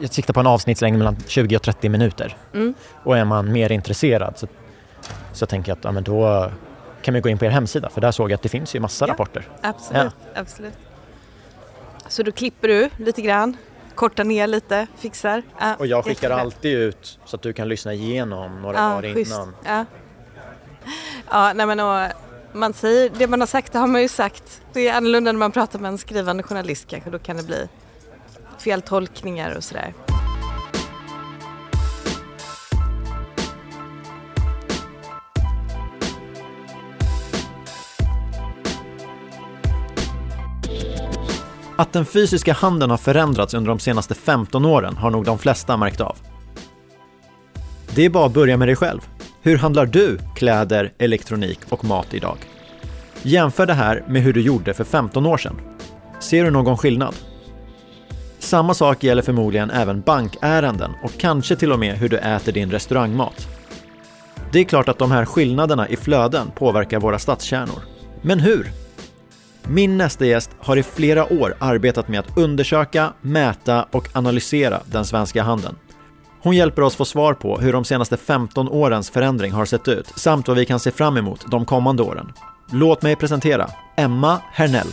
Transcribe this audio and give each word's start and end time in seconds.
jag 0.00 0.12
siktar 0.12 0.34
på 0.34 0.40
en 0.40 0.46
avsnittslängd 0.46 0.98
mellan 0.98 1.16
20 1.26 1.56
och 1.56 1.62
30 1.62 1.88
minuter. 1.88 2.36
Mm. 2.54 2.74
Och 3.04 3.18
är 3.18 3.24
man 3.24 3.52
mer 3.52 3.72
intresserad 3.72 4.38
så, 4.38 4.46
så 5.32 5.46
tänker 5.46 5.70
jag 5.70 5.78
att 5.78 5.84
ja, 5.84 5.92
men 5.92 6.04
då 6.04 6.50
kan 7.02 7.14
vi 7.14 7.20
gå 7.20 7.28
in 7.28 7.38
på 7.38 7.44
er 7.44 7.50
hemsida 7.50 7.90
för 7.90 8.00
där 8.00 8.10
såg 8.12 8.30
jag 8.30 8.34
att 8.34 8.42
det 8.42 8.48
finns 8.48 8.74
ju 8.74 8.80
massa 8.80 9.04
Ja. 9.06 9.12
rapporter. 9.12 9.48
Absolut, 9.62 10.12
absolut. 10.34 10.74
Så 12.08 12.22
då 12.22 12.32
klipper 12.32 12.68
du 12.68 12.90
lite 12.96 13.22
grann, 13.22 13.56
kortar 13.94 14.24
ner 14.24 14.46
lite, 14.46 14.86
fixar. 14.98 15.42
Ja, 15.60 15.74
Och 15.78 15.86
jag 15.86 16.04
skickar 16.04 16.22
jättebra. 16.28 16.40
alltid 16.40 16.78
ut 16.78 17.18
så 17.24 17.36
att 17.36 17.42
du 17.42 17.52
kan 17.52 17.68
lyssna 17.68 17.94
igenom 17.94 18.62
några 18.62 18.76
Ja, 18.78 18.82
dagar 18.88 19.18
innan. 19.18 19.54
Ja, 19.64 19.84
ja 21.30 21.52
nej 21.52 21.66
men 21.66 21.80
och 21.80 22.12
man 22.52 22.72
säger, 22.72 23.10
det 23.18 23.26
man 23.26 23.40
har 23.40 23.46
sagt 23.46 23.72
det 23.72 23.78
har 23.78 23.86
man 23.86 24.02
ju 24.02 24.08
sagt. 24.08 24.62
Det 24.72 24.88
är 24.88 24.94
annorlunda 24.96 25.32
när 25.32 25.38
man 25.38 25.52
pratar 25.52 25.78
med 25.78 25.88
en 25.88 25.98
skrivande 25.98 26.42
journalist 26.42 26.86
kanske, 26.88 27.10
då 27.10 27.18
kan 27.18 27.36
det 27.36 27.42
bli 27.42 27.68
feltolkningar 28.60 29.56
och 29.56 29.64
sådär. 29.64 29.94
Att 41.76 41.92
den 41.92 42.06
fysiska 42.06 42.52
handeln 42.52 42.90
har 42.90 42.98
förändrats 42.98 43.54
under 43.54 43.68
de 43.68 43.78
senaste 43.78 44.14
15 44.14 44.64
åren 44.64 44.96
har 44.96 45.10
nog 45.10 45.24
de 45.24 45.38
flesta 45.38 45.76
märkt 45.76 46.00
av. 46.00 46.16
Det 47.94 48.04
är 48.04 48.10
bara 48.10 48.26
att 48.26 48.34
börja 48.34 48.56
med 48.56 48.68
dig 48.68 48.76
själv. 48.76 49.00
Hur 49.42 49.58
handlar 49.58 49.86
du 49.86 50.18
kläder, 50.36 50.92
elektronik 50.98 51.58
och 51.68 51.84
mat 51.84 52.14
idag? 52.14 52.36
Jämför 53.22 53.66
det 53.66 53.74
här 53.74 54.04
med 54.08 54.22
hur 54.22 54.32
du 54.32 54.42
gjorde 54.42 54.74
för 54.74 54.84
15 54.84 55.26
år 55.26 55.38
sedan. 55.38 55.60
Ser 56.20 56.44
du 56.44 56.50
någon 56.50 56.78
skillnad? 56.78 57.14
Samma 58.40 58.74
sak 58.74 59.04
gäller 59.04 59.22
förmodligen 59.22 59.70
även 59.70 60.00
bankärenden 60.00 60.92
och 61.02 61.12
kanske 61.18 61.56
till 61.56 61.72
och 61.72 61.78
med 61.78 61.98
hur 61.98 62.08
du 62.08 62.18
äter 62.18 62.52
din 62.52 62.70
restaurangmat. 62.70 63.48
Det 64.52 64.58
är 64.58 64.64
klart 64.64 64.88
att 64.88 64.98
de 64.98 65.10
här 65.10 65.24
skillnaderna 65.24 65.88
i 65.88 65.96
flöden 65.96 66.50
påverkar 66.54 67.00
våra 67.00 67.18
stadskärnor. 67.18 67.82
Men 68.22 68.40
hur? 68.40 68.70
Min 69.62 69.98
nästa 69.98 70.26
gäst 70.26 70.50
har 70.58 70.76
i 70.76 70.82
flera 70.82 71.32
år 71.32 71.54
arbetat 71.58 72.08
med 72.08 72.20
att 72.20 72.38
undersöka, 72.38 73.12
mäta 73.20 73.86
och 73.90 74.08
analysera 74.12 74.80
den 74.86 75.04
svenska 75.04 75.42
handeln. 75.42 75.76
Hon 76.42 76.56
hjälper 76.56 76.82
oss 76.82 76.96
få 76.96 77.04
svar 77.04 77.34
på 77.34 77.58
hur 77.58 77.72
de 77.72 77.84
senaste 77.84 78.16
15 78.16 78.68
årens 78.68 79.10
förändring 79.10 79.52
har 79.52 79.64
sett 79.64 79.88
ut 79.88 80.12
samt 80.16 80.48
vad 80.48 80.56
vi 80.56 80.66
kan 80.66 80.80
se 80.80 80.90
fram 80.90 81.16
emot 81.16 81.44
de 81.50 81.64
kommande 81.64 82.02
åren. 82.02 82.32
Låt 82.72 83.02
mig 83.02 83.16
presentera 83.16 83.70
Emma 83.96 84.40
Hernell. 84.52 84.92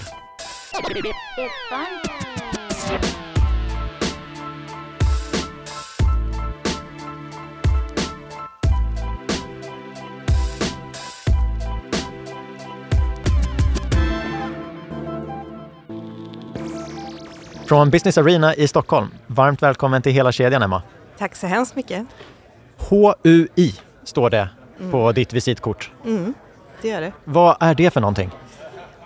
Från 17.67 17.89
Business 17.89 18.17
Arena 18.17 18.55
i 18.55 18.67
Stockholm. 18.67 19.07
Varmt 19.27 19.61
välkommen 19.61 20.01
till 20.01 20.11
hela 20.11 20.31
kedjan 20.31 20.61
Emma. 20.61 20.81
Tack 21.17 21.35
så 21.35 21.47
hemskt 21.47 21.75
mycket. 21.75 22.05
HUI 22.89 23.75
står 24.03 24.29
det 24.29 24.49
på 24.91 25.11
ditt 25.11 25.33
visitkort. 25.33 25.91
Mm, 26.05 26.33
det 26.81 26.87
gör 26.87 27.01
det. 27.01 27.11
Vad 27.23 27.57
är 27.59 27.75
det 27.75 27.91
för 27.91 28.01
någonting? 28.01 28.31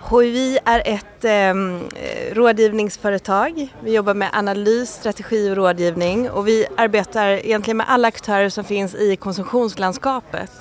HUI 0.10 0.60
är 0.66 0.82
ett 0.86 1.26
ehm, 1.26 1.82
eh, 1.96 2.36
rådgivningsföretag. 2.36 3.68
Vi 3.84 3.96
jobbar 3.96 4.14
med 4.14 4.30
analys, 4.34 4.90
strategi 4.90 5.52
och 5.52 5.56
rådgivning 5.56 6.30
och 6.30 6.48
vi 6.48 6.66
arbetar 6.78 7.28
egentligen 7.28 7.78
med 7.78 7.86
alla 7.90 8.08
aktörer 8.08 8.50
som 8.50 8.64
finns 8.64 8.96
i 8.96 9.16
konsumtionslandskapet. 9.16 10.52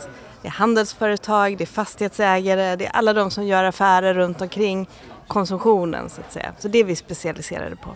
Det 0.43 0.48
är 0.48 0.53
handelsföretag, 0.53 1.56
det 1.59 1.65
är 1.65 1.67
fastighetsägare, 1.67 2.77
det 2.77 2.87
är 2.87 2.91
alla 2.91 3.12
de 3.12 3.31
som 3.31 3.47
gör 3.47 3.65
affärer 3.65 4.15
runt 4.15 4.41
omkring 4.41 4.89
konsumtionen 5.30 6.10
så 6.10 6.20
att 6.20 6.32
säga. 6.32 6.52
Så 6.58 6.68
det 6.68 6.78
är 6.78 6.84
vi 6.84 6.96
specialiserade 6.96 7.76
på. 7.76 7.91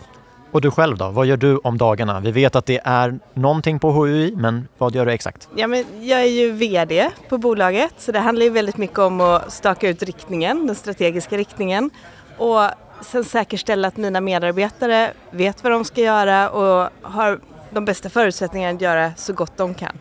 Och 0.51 0.61
du 0.61 0.71
själv 0.71 0.97
då? 0.97 1.09
Vad 1.09 1.25
gör 1.25 1.37
du 1.37 1.57
om 1.57 1.77
dagarna? 1.77 2.19
Vi 2.19 2.31
vet 2.31 2.55
att 2.55 2.65
det 2.65 2.81
är 2.83 3.19
någonting 3.33 3.79
på 3.79 3.91
HUI, 3.91 4.33
men 4.35 4.67
vad 4.77 4.95
gör 4.95 5.05
du 5.05 5.11
exakt? 5.11 5.49
Ja, 5.55 5.67
men 5.67 5.85
jag 6.01 6.21
är 6.21 6.25
ju 6.25 6.51
VD 6.51 7.09
på 7.29 7.37
bolaget 7.37 7.93
så 7.97 8.11
det 8.11 8.19
handlar 8.19 8.43
ju 8.43 8.49
väldigt 8.49 8.77
mycket 8.77 8.99
om 8.99 9.21
att 9.21 9.53
staka 9.53 9.89
ut 9.89 10.03
riktningen, 10.03 10.67
den 10.67 10.75
strategiska 10.75 11.37
riktningen 11.37 11.89
och 12.37 12.69
sen 13.01 13.23
säkerställa 13.23 13.87
att 13.87 13.97
mina 13.97 14.21
medarbetare 14.21 15.13
vet 15.31 15.63
vad 15.63 15.71
de 15.71 15.85
ska 15.85 16.01
göra 16.01 16.49
och 16.49 16.89
har 17.01 17.39
de 17.71 17.85
bästa 17.85 18.09
förutsättningarna 18.09 18.75
att 18.75 18.81
göra 18.81 19.11
så 19.17 19.33
gott 19.33 19.57
de 19.57 19.73
kan. 19.73 19.97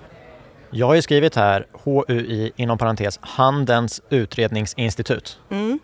Jag 0.71 0.87
har 0.87 0.95
ju 0.95 1.03
skrivit 1.03 1.37
här 1.37 1.67
HUI 1.85 2.53
inom 2.57 2.79
parentes 2.79 3.19
Handelns 3.23 4.03
utredningsinstitut. 4.11 5.39
Mm. 5.51 5.79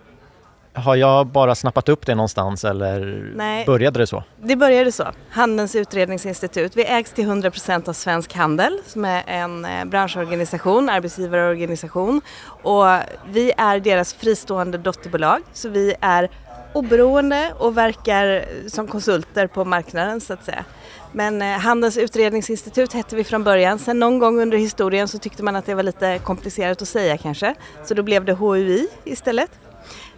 Har 0.72 0.96
jag 0.96 1.26
bara 1.26 1.54
snappat 1.54 1.88
upp 1.88 2.06
det 2.06 2.14
någonstans 2.14 2.64
eller 2.64 3.30
Nej. 3.36 3.66
började 3.66 3.98
det 3.98 4.06
så? 4.06 4.24
Det 4.42 4.56
började 4.56 4.92
så, 4.92 5.04
Handelns 5.30 5.74
utredningsinstitut. 5.74 6.76
Vi 6.76 6.84
ägs 6.84 7.12
till 7.12 7.26
100% 7.26 7.88
av 7.88 7.92
Svensk 7.92 8.34
Handel 8.34 8.78
som 8.86 9.04
är 9.04 9.22
en 9.26 9.64
eh, 9.64 9.84
branschorganisation, 9.84 10.88
arbetsgivarorganisation 10.88 12.20
och 12.46 12.84
vi 13.28 13.52
är 13.56 13.80
deras 13.80 14.14
fristående 14.14 14.78
dotterbolag 14.78 15.42
så 15.52 15.68
vi 15.68 15.94
är 16.00 16.30
oberoende 16.72 17.52
och 17.58 17.76
verkar 17.76 18.44
som 18.68 18.86
konsulter 18.86 19.46
på 19.46 19.64
marknaden 19.64 20.20
så 20.20 20.32
att 20.32 20.44
säga. 20.44 20.64
Men 21.12 21.42
eh, 21.42 21.48
Handelns 21.48 21.96
utredningsinstitut 21.96 22.92
hette 22.92 23.16
vi 23.16 23.24
från 23.24 23.44
början. 23.44 23.78
Sen 23.78 23.98
någon 23.98 24.18
gång 24.18 24.40
under 24.40 24.58
historien 24.58 25.08
så 25.08 25.18
tyckte 25.18 25.42
man 25.42 25.56
att 25.56 25.66
det 25.66 25.74
var 25.74 25.82
lite 25.82 26.18
komplicerat 26.18 26.82
att 26.82 26.88
säga 26.88 27.18
kanske. 27.18 27.54
Så 27.84 27.94
då 27.94 28.02
blev 28.02 28.24
det 28.24 28.32
HUI 28.32 28.88
istället. 29.04 29.50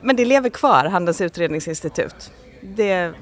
Men 0.01 0.17
det 0.17 0.25
lever 0.25 0.51
kvar, 0.51 0.85
Handelns 0.85 1.21
utredningsinstitut. 1.21 2.31
Det, 2.63 3.13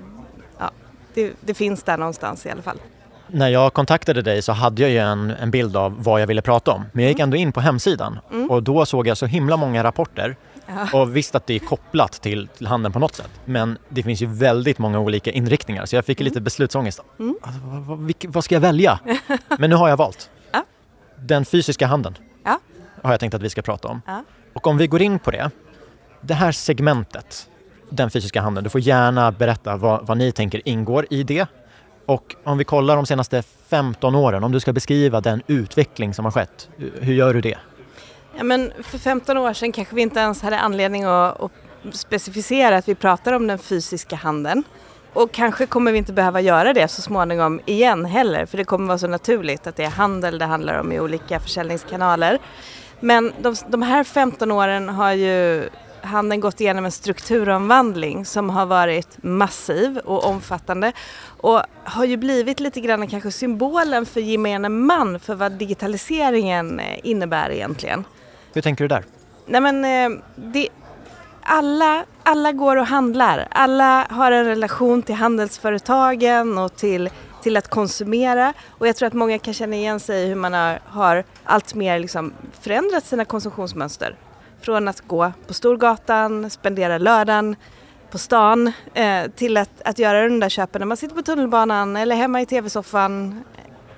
ja, 0.58 0.70
det, 1.14 1.32
det 1.40 1.54
finns 1.54 1.82
där 1.82 1.96
någonstans 1.98 2.46
i 2.46 2.50
alla 2.50 2.62
fall. 2.62 2.78
När 3.26 3.48
jag 3.48 3.72
kontaktade 3.72 4.22
dig 4.22 4.42
så 4.42 4.52
hade 4.52 4.82
jag 4.82 4.90
ju 4.90 4.98
en, 4.98 5.30
en 5.30 5.50
bild 5.50 5.76
av 5.76 6.04
vad 6.04 6.20
jag 6.22 6.26
ville 6.26 6.42
prata 6.42 6.70
om. 6.72 6.84
Men 6.92 7.04
jag 7.04 7.10
gick 7.10 7.20
ändå 7.20 7.36
in 7.36 7.52
på 7.52 7.60
hemsidan 7.60 8.18
och 8.48 8.62
då 8.62 8.86
såg 8.86 9.06
jag 9.06 9.16
så 9.16 9.26
himla 9.26 9.56
många 9.56 9.84
rapporter 9.84 10.36
och 10.92 11.16
visste 11.16 11.36
att 11.36 11.46
det 11.46 11.54
är 11.54 11.58
kopplat 11.58 12.12
till, 12.12 12.48
till 12.48 12.66
handeln 12.66 12.92
på 12.92 12.98
något 12.98 13.14
sätt. 13.14 13.30
Men 13.44 13.78
det 13.88 14.02
finns 14.02 14.22
ju 14.22 14.26
väldigt 14.26 14.78
många 14.78 14.98
olika 15.00 15.30
inriktningar 15.30 15.86
så 15.86 15.96
jag 15.96 16.04
fick 16.04 16.20
lite 16.20 16.40
beslutsångest. 16.40 17.00
Mm. 17.18 17.36
Alltså, 17.42 17.60
vad, 17.64 17.82
vad, 17.98 18.14
vad 18.28 18.44
ska 18.44 18.54
jag 18.54 18.60
välja? 18.60 19.00
Men 19.58 19.70
nu 19.70 19.76
har 19.76 19.88
jag 19.88 19.96
valt. 19.96 20.30
Ja. 20.52 20.64
Den 21.16 21.44
fysiska 21.44 21.86
handeln 21.86 22.16
Ja. 22.44 22.58
har 23.02 23.10
jag 23.10 23.20
tänkt 23.20 23.34
att 23.34 23.42
vi 23.42 23.50
ska 23.50 23.62
prata 23.62 23.88
om. 23.88 24.02
Ja. 24.06 24.24
Och 24.52 24.66
om 24.66 24.78
vi 24.78 24.86
går 24.86 25.02
in 25.02 25.18
på 25.18 25.30
det. 25.30 25.50
Det 26.20 26.34
här 26.34 26.52
segmentet, 26.52 27.48
den 27.90 28.10
fysiska 28.10 28.40
handeln, 28.40 28.64
du 28.64 28.70
får 28.70 28.80
gärna 28.80 29.32
berätta 29.32 29.76
vad, 29.76 30.06
vad 30.06 30.18
ni 30.18 30.32
tänker 30.32 30.68
ingår 30.68 31.06
i 31.10 31.22
det. 31.22 31.46
Och 32.06 32.36
om 32.44 32.58
vi 32.58 32.64
kollar 32.64 32.96
de 32.96 33.06
senaste 33.06 33.42
15 33.68 34.14
åren, 34.14 34.44
om 34.44 34.52
du 34.52 34.60
ska 34.60 34.72
beskriva 34.72 35.20
den 35.20 35.42
utveckling 35.46 36.14
som 36.14 36.24
har 36.24 36.32
skett, 36.32 36.68
hur 37.00 37.14
gör 37.14 37.34
du 37.34 37.40
det? 37.40 37.58
Ja, 38.36 38.44
men 38.44 38.72
för 38.82 38.98
15 38.98 39.38
år 39.38 39.52
sedan 39.52 39.72
kanske 39.72 39.94
vi 39.94 40.02
inte 40.02 40.20
ens 40.20 40.42
hade 40.42 40.58
anledning 40.58 41.04
att, 41.04 41.40
att 41.40 41.52
specificera 41.92 42.76
att 42.76 42.88
vi 42.88 42.94
pratar 42.94 43.32
om 43.32 43.46
den 43.46 43.58
fysiska 43.58 44.16
handeln. 44.16 44.64
Och 45.12 45.32
kanske 45.32 45.66
kommer 45.66 45.92
vi 45.92 45.98
inte 45.98 46.12
behöva 46.12 46.40
göra 46.40 46.72
det 46.72 46.88
så 46.88 47.02
småningom 47.02 47.60
igen 47.66 48.04
heller 48.04 48.46
för 48.46 48.58
det 48.58 48.64
kommer 48.64 48.86
vara 48.86 48.98
så 48.98 49.06
naturligt 49.06 49.66
att 49.66 49.76
det 49.76 49.84
är 49.84 49.90
handel 49.90 50.38
det 50.38 50.44
handlar 50.44 50.80
om 50.80 50.92
i 50.92 51.00
olika 51.00 51.40
försäljningskanaler. 51.40 52.38
Men 53.00 53.32
de, 53.40 53.54
de 53.68 53.82
här 53.82 54.04
15 54.04 54.50
åren 54.50 54.88
har 54.88 55.12
ju 55.12 55.68
handeln 56.02 56.40
gått 56.40 56.60
igenom 56.60 56.84
en 56.84 56.92
strukturomvandling 56.92 58.24
som 58.24 58.50
har 58.50 58.66
varit 58.66 59.22
massiv 59.22 59.98
och 59.98 60.24
omfattande 60.24 60.92
och 61.40 61.62
har 61.84 62.04
ju 62.04 62.16
blivit 62.16 62.60
lite 62.60 62.80
grann 62.80 63.08
kanske 63.08 63.30
symbolen 63.30 64.06
för 64.06 64.20
gemene 64.20 64.68
man 64.68 65.20
för 65.20 65.34
vad 65.34 65.52
digitaliseringen 65.52 66.80
eh, 66.80 66.98
innebär 67.02 67.50
egentligen. 67.50 68.04
Hur 68.52 68.62
tänker 68.62 68.84
du 68.84 68.88
där? 68.88 69.04
Nej 69.46 69.60
men 69.60 69.84
eh, 69.84 70.20
det, 70.36 70.68
alla, 71.42 72.04
alla 72.22 72.52
går 72.52 72.76
och 72.76 72.86
handlar. 72.86 73.48
Alla 73.50 74.06
har 74.10 74.32
en 74.32 74.44
relation 74.44 75.02
till 75.02 75.14
handelsföretagen 75.14 76.58
och 76.58 76.76
till, 76.76 77.10
till 77.42 77.56
att 77.56 77.68
konsumera. 77.68 78.52
Och 78.68 78.88
jag 78.88 78.96
tror 78.96 79.06
att 79.06 79.12
många 79.12 79.38
kan 79.38 79.54
känna 79.54 79.76
igen 79.76 80.00
sig 80.00 80.24
i 80.24 80.26
hur 80.28 80.34
man 80.34 80.52
har, 80.52 80.80
har 80.86 81.24
allt 81.44 81.74
mer 81.74 81.98
liksom 81.98 82.32
förändrat 82.60 83.04
sina 83.04 83.24
konsumtionsmönster. 83.24 84.16
Från 84.60 84.88
att 84.88 85.00
gå 85.00 85.32
på 85.46 85.54
Storgatan, 85.54 86.50
spendera 86.50 86.98
lördagen 86.98 87.56
på 88.10 88.18
stan 88.18 88.72
eh, 88.94 89.30
till 89.36 89.56
att, 89.56 89.82
att 89.84 89.98
göra 89.98 90.28
de 90.28 90.40
där 90.40 90.48
köpen 90.48 90.80
när 90.80 90.86
man 90.86 90.96
sitter 90.96 91.14
på 91.14 91.22
tunnelbanan 91.22 91.96
eller 91.96 92.16
hemma 92.16 92.40
i 92.40 92.46
tv-soffan 92.46 93.44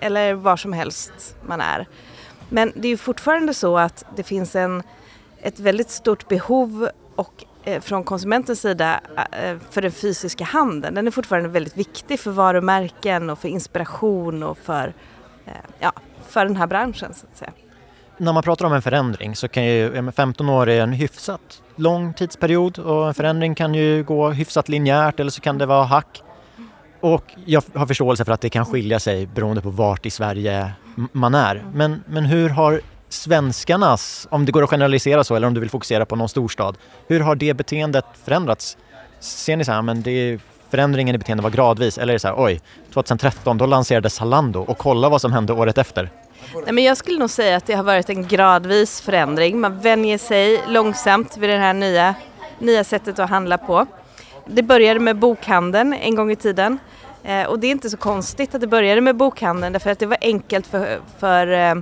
eller 0.00 0.34
var 0.34 0.56
som 0.56 0.72
helst 0.72 1.36
man 1.46 1.60
är. 1.60 1.86
Men 2.48 2.72
det 2.76 2.88
är 2.88 2.90
ju 2.90 2.96
fortfarande 2.96 3.54
så 3.54 3.78
att 3.78 4.04
det 4.16 4.22
finns 4.22 4.56
en, 4.56 4.82
ett 5.38 5.60
väldigt 5.60 5.90
stort 5.90 6.28
behov 6.28 6.88
och 7.14 7.44
eh, 7.64 7.80
från 7.80 8.04
konsumentens 8.04 8.60
sida 8.60 9.00
eh, 9.32 9.58
för 9.70 9.82
den 9.82 9.92
fysiska 9.92 10.44
handeln, 10.44 10.94
den 10.94 11.06
är 11.06 11.10
fortfarande 11.10 11.48
väldigt 11.48 11.76
viktig 11.76 12.20
för 12.20 12.30
varumärken 12.30 13.30
och 13.30 13.38
för 13.38 13.48
inspiration 13.48 14.42
och 14.42 14.58
för, 14.58 14.94
eh, 15.46 15.52
ja, 15.78 15.92
för 16.28 16.44
den 16.44 16.56
här 16.56 16.66
branschen 16.66 17.14
så 17.14 17.26
att 17.32 17.38
säga. 17.38 17.52
När 18.18 18.32
man 18.32 18.42
pratar 18.42 18.64
om 18.64 18.72
en 18.72 18.82
förändring 18.82 19.36
så 19.36 19.48
kan 19.48 19.64
ju 19.64 20.12
15 20.12 20.48
år 20.48 20.68
är 20.68 20.80
en 20.80 20.92
hyfsat 20.92 21.62
lång 21.76 22.14
tidsperiod 22.14 22.78
och 22.78 23.08
en 23.08 23.14
förändring 23.14 23.54
kan 23.54 23.74
ju 23.74 24.04
gå 24.04 24.30
hyfsat 24.30 24.68
linjärt 24.68 25.20
eller 25.20 25.30
så 25.30 25.40
kan 25.40 25.58
det 25.58 25.66
vara 25.66 25.84
hack. 25.84 26.22
Och 27.00 27.24
jag 27.44 27.62
har 27.74 27.86
förståelse 27.86 28.24
för 28.24 28.32
att 28.32 28.40
det 28.40 28.50
kan 28.50 28.66
skilja 28.66 29.00
sig 29.00 29.26
beroende 29.26 29.62
på 29.62 29.70
vart 29.70 30.06
i 30.06 30.10
Sverige 30.10 30.72
man 31.12 31.34
är. 31.34 31.64
Men, 31.74 32.04
men 32.06 32.24
hur 32.24 32.48
har 32.48 32.80
svenskarnas, 33.08 34.26
om 34.30 34.46
det 34.46 34.52
går 34.52 34.62
att 34.62 34.70
generalisera 34.70 35.24
så 35.24 35.34
eller 35.34 35.46
om 35.46 35.54
du 35.54 35.60
vill 35.60 35.70
fokusera 35.70 36.06
på 36.06 36.16
någon 36.16 36.28
storstad, 36.28 36.76
hur 37.08 37.20
har 37.20 37.34
det 37.34 37.54
beteendet 37.54 38.04
förändrats? 38.24 38.76
Ser 39.20 39.56
ni 39.56 39.64
så 39.64 39.72
här, 39.72 39.82
men 39.82 40.02
det 40.02 40.40
förändringen 40.70 41.14
i 41.14 41.18
beteende 41.18 41.42
var 41.42 41.50
gradvis 41.50 41.98
eller 41.98 42.12
är 42.12 42.14
det 42.14 42.18
så 42.18 42.28
här, 42.28 42.34
oj, 42.38 42.60
2013 42.92 43.58
då 43.58 43.66
lanserades 43.66 44.14
Zalando 44.14 44.60
och 44.60 44.78
kolla 44.78 45.08
vad 45.08 45.20
som 45.20 45.32
hände 45.32 45.52
året 45.52 45.78
efter? 45.78 46.10
Nej, 46.54 46.72
men 46.72 46.84
jag 46.84 46.96
skulle 46.96 47.18
nog 47.18 47.30
säga 47.30 47.56
att 47.56 47.66
det 47.66 47.74
har 47.74 47.82
varit 47.82 48.10
en 48.10 48.28
gradvis 48.28 49.00
förändring. 49.00 49.60
Man 49.60 49.78
vänjer 49.78 50.18
sig 50.18 50.60
långsamt 50.68 51.36
vid 51.36 51.50
det 51.50 51.56
här 51.56 51.74
nya, 51.74 52.14
nya 52.58 52.84
sättet 52.84 53.18
att 53.18 53.30
handla 53.30 53.58
på. 53.58 53.86
Det 54.46 54.62
började 54.62 55.00
med 55.00 55.18
bokhandeln 55.18 55.92
en 55.92 56.14
gång 56.14 56.30
i 56.30 56.36
tiden. 56.36 56.78
Eh, 57.24 57.46
och 57.46 57.58
det 57.58 57.66
är 57.66 57.70
inte 57.70 57.90
så 57.90 57.96
konstigt 57.96 58.54
att 58.54 58.60
det 58.60 58.66
började 58.66 59.00
med 59.00 59.16
bokhandeln 59.16 59.72
därför 59.72 59.90
att 59.90 59.98
det 59.98 60.06
var 60.06 60.18
enkelt 60.20 60.66
för, 60.66 61.00
för 61.18 61.46
eh, 61.46 61.74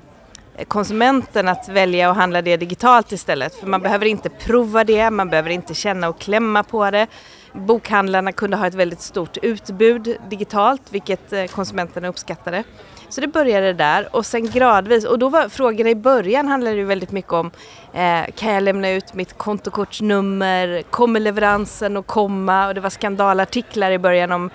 konsumenten 0.68 1.48
att 1.48 1.68
välja 1.68 2.10
att 2.10 2.16
handla 2.16 2.42
det 2.42 2.56
digitalt 2.56 3.12
istället. 3.12 3.54
För 3.54 3.66
man 3.66 3.82
behöver 3.82 4.06
inte 4.06 4.28
prova 4.30 4.84
det, 4.84 5.10
man 5.10 5.30
behöver 5.30 5.50
inte 5.50 5.74
känna 5.74 6.08
och 6.08 6.18
klämma 6.18 6.62
på 6.62 6.90
det. 6.90 7.06
Bokhandlarna 7.52 8.32
kunde 8.32 8.56
ha 8.56 8.66
ett 8.66 8.74
väldigt 8.74 9.00
stort 9.00 9.36
utbud 9.42 10.16
digitalt 10.30 10.82
vilket 10.90 11.32
eh, 11.32 11.44
konsumenterna 11.44 12.08
uppskattade. 12.08 12.64
Så 13.10 13.20
det 13.20 13.26
började 13.26 13.72
där 13.72 14.08
och 14.16 14.26
sen 14.26 14.50
gradvis. 14.50 15.04
Och 15.04 15.18
då 15.18 15.28
var 15.28 15.48
frågorna 15.48 15.90
i 15.90 15.94
början 15.94 16.48
handlade 16.48 16.76
ju 16.76 16.84
väldigt 16.84 17.12
mycket 17.12 17.32
om 17.32 17.50
eh, 17.92 18.24
kan 18.34 18.52
jag 18.54 18.62
lämna 18.62 18.90
ut 18.90 19.14
mitt 19.14 19.38
kontokortsnummer, 19.38 20.82
kommer 20.82 21.20
leveransen 21.20 21.96
att 21.96 22.06
komma? 22.06 22.68
Och 22.68 22.74
det 22.74 22.80
var 22.80 22.90
skandalartiklar 22.90 23.90
i 23.90 23.98
början 23.98 24.32
om 24.32 24.50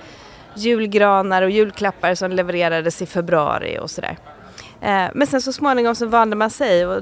julgranar 0.56 1.42
och 1.42 1.50
julklappar 1.50 2.16
som 2.16 2.31
levererades 2.31 3.02
i 3.02 3.06
februari 3.06 3.80
och 3.81 3.92
sådär. 3.92 4.18
Eh, 4.81 5.07
men 5.13 5.28
sen 5.28 5.42
så 5.42 5.54
småningom 5.54 5.96
så 5.96 6.06
vande 6.06 6.36
man 6.36 6.50
sig 6.50 6.86
och 6.86 7.02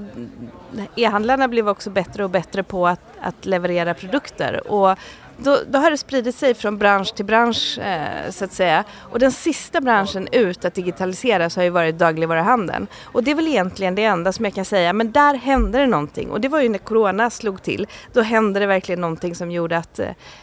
e-handlarna 0.95 1.47
blev 1.47 1.69
också 1.69 1.89
bättre 1.89 2.23
och 2.23 2.29
bättre 2.29 2.63
på 2.63 2.87
att, 2.87 3.01
att 3.21 3.45
leverera 3.45 3.93
produkter. 3.93 4.71
Och 4.71 4.97
då, 5.43 5.59
då, 5.67 5.79
har 5.79 5.91
det 5.91 5.97
spridit 5.97 6.35
sig 6.35 6.53
från 6.53 6.77
bransch 6.77 7.15
till 7.15 7.25
bransch 7.25 7.79
eh, 7.79 8.31
så 8.31 8.45
att 8.45 8.53
säga. 8.53 8.83
Och 8.99 9.19
den 9.19 9.31
sista 9.31 9.81
branschen 9.81 10.27
ut 10.31 10.65
att 10.65 10.73
digitaliseras 10.73 11.55
har 11.55 11.63
ju 11.63 11.69
varit 11.69 11.97
dagligvaruhandeln. 11.97 12.87
Och 13.03 13.23
det 13.23 13.31
är 13.31 13.35
väl 13.35 13.47
egentligen 13.47 13.95
det 13.95 14.03
enda 14.03 14.33
som 14.33 14.45
jag 14.45 14.53
kan 14.53 14.65
säga, 14.65 14.93
men 14.93 15.11
där 15.11 15.33
hände 15.35 15.79
det 15.79 15.87
någonting. 15.87 16.31
Och 16.31 16.41
det 16.41 16.47
var 16.47 16.61
ju 16.61 16.69
när 16.69 16.79
Corona 16.79 17.29
slog 17.29 17.63
till. 17.63 17.87
Då 18.13 18.21
hände 18.21 18.59
det 18.59 18.65
verkligen 18.65 19.01
någonting 19.01 19.35
som 19.35 19.51
gjorde 19.51 19.77
att, 19.77 19.99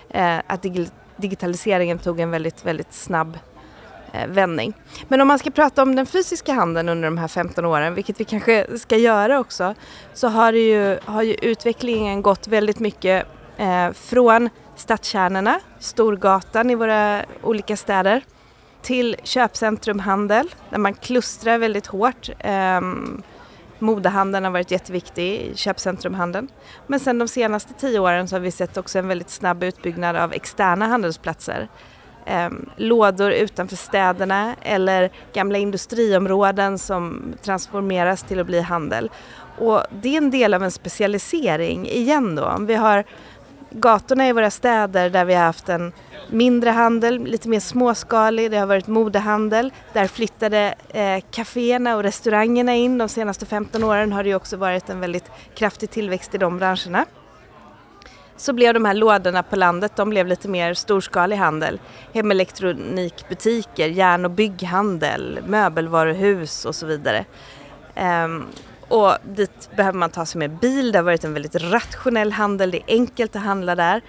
eh, 0.08 0.38
att 0.46 0.66
digitaliseringen 1.16 1.98
tog 1.98 2.20
en 2.20 2.30
väldigt, 2.30 2.64
väldigt 2.64 2.92
snabb 2.92 3.38
eh, 4.12 4.26
vändning. 4.26 4.74
Men 5.08 5.20
om 5.20 5.28
man 5.28 5.38
ska 5.38 5.50
prata 5.50 5.82
om 5.82 5.96
den 5.96 6.06
fysiska 6.06 6.52
handeln 6.52 6.88
under 6.88 7.04
de 7.04 7.18
här 7.18 7.28
15 7.28 7.64
åren, 7.64 7.94
vilket 7.94 8.20
vi 8.20 8.24
kanske 8.24 8.66
ska 8.78 8.96
göra 8.96 9.40
också, 9.40 9.74
så 10.14 10.28
har, 10.28 10.52
ju, 10.52 10.98
har 11.04 11.22
ju 11.22 11.34
utvecklingen 11.34 12.22
gått 12.22 12.48
väldigt 12.48 12.78
mycket 12.78 13.26
eh, 13.56 13.92
från 13.92 14.48
stadskärnorna, 14.80 15.60
Storgatan 15.78 16.70
i 16.70 16.74
våra 16.74 17.24
olika 17.42 17.76
städer, 17.76 18.24
till 18.82 19.16
köpcentrumhandel 19.22 20.54
där 20.70 20.78
man 20.78 20.94
klustrar 20.94 21.58
väldigt 21.58 21.86
hårt. 21.86 22.30
Eh, 22.38 22.80
modehandeln 23.78 24.44
har 24.44 24.52
varit 24.52 24.70
jätteviktig, 24.70 25.52
köpcentrumhandeln. 25.54 26.48
Men 26.86 27.00
sen 27.00 27.18
de 27.18 27.28
senaste 27.28 27.74
tio 27.74 27.98
åren 27.98 28.28
så 28.28 28.34
har 28.34 28.40
vi 28.40 28.50
sett 28.50 28.76
också 28.76 28.98
en 28.98 29.08
väldigt 29.08 29.30
snabb 29.30 29.62
utbyggnad 29.62 30.16
av 30.16 30.32
externa 30.32 30.86
handelsplatser. 30.86 31.68
Eh, 32.26 32.50
lådor 32.76 33.30
utanför 33.30 33.76
städerna 33.76 34.54
eller 34.62 35.10
gamla 35.32 35.58
industriområden 35.58 36.78
som 36.78 37.34
transformeras 37.42 38.22
till 38.22 38.40
att 38.40 38.46
bli 38.46 38.60
handel. 38.60 39.10
Och 39.58 39.82
det 40.02 40.08
är 40.08 40.18
en 40.18 40.30
del 40.30 40.54
av 40.54 40.62
en 40.62 40.70
specialisering 40.70 41.86
igen 41.86 42.34
då. 42.34 42.56
Vi 42.60 42.74
har 42.74 43.04
gatorna 43.70 44.28
i 44.28 44.32
våra 44.32 44.50
städer 44.50 45.10
där 45.10 45.24
vi 45.24 45.34
har 45.34 45.44
haft 45.44 45.68
en 45.68 45.92
mindre 46.30 46.70
handel, 46.70 47.24
lite 47.24 47.48
mer 47.48 47.60
småskalig, 47.60 48.50
det 48.50 48.56
har 48.56 48.66
varit 48.66 48.86
modehandel. 48.86 49.72
Där 49.92 50.06
flyttade 50.06 50.74
eh, 50.88 51.24
kaféerna 51.30 51.96
och 51.96 52.02
restaurangerna 52.02 52.74
in. 52.74 52.98
De 52.98 53.08
senaste 53.08 53.46
15 53.46 53.84
åren 53.84 54.12
har 54.12 54.24
det 54.24 54.34
också 54.34 54.56
varit 54.56 54.90
en 54.90 55.00
väldigt 55.00 55.30
kraftig 55.54 55.90
tillväxt 55.90 56.34
i 56.34 56.38
de 56.38 56.58
branscherna. 56.58 57.06
Så 58.36 58.52
blev 58.52 58.74
de 58.74 58.84
här 58.84 58.94
lådorna 58.94 59.42
på 59.42 59.56
landet, 59.56 59.92
de 59.96 60.10
blev 60.10 60.26
lite 60.26 60.48
mer 60.48 60.74
storskalig 60.74 61.36
handel. 61.36 61.80
Hemelektronikbutiker, 62.12 63.88
järn 63.88 64.24
och 64.24 64.30
bygghandel, 64.30 65.40
möbelvaruhus 65.46 66.64
och 66.64 66.74
så 66.74 66.86
vidare. 66.86 67.24
Um, 68.24 68.46
och 68.90 69.16
dit 69.24 69.70
behöver 69.76 69.98
man 69.98 70.10
ta 70.10 70.26
sig 70.26 70.38
med 70.38 70.50
bil. 70.50 70.92
Det 70.92 70.98
har 70.98 71.04
varit 71.04 71.24
en 71.24 71.34
väldigt 71.34 71.54
rationell 71.54 72.32
handel. 72.32 72.70
Det 72.70 72.78
är 72.78 72.94
enkelt 72.94 73.36
att 73.36 73.42
handla 73.42 73.74
där. 73.74 74.02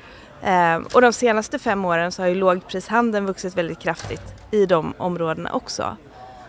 Ehm, 0.43 0.87
och 0.93 1.01
de 1.01 1.13
senaste 1.13 1.59
fem 1.59 1.85
åren 1.85 2.11
så 2.11 2.21
har 2.21 2.29
ju 2.29 2.35
lågprishandeln 2.35 3.25
vuxit 3.25 3.57
väldigt 3.57 3.79
kraftigt 3.79 4.33
i 4.51 4.65
de 4.65 4.93
områdena 4.97 5.51
också. 5.51 5.97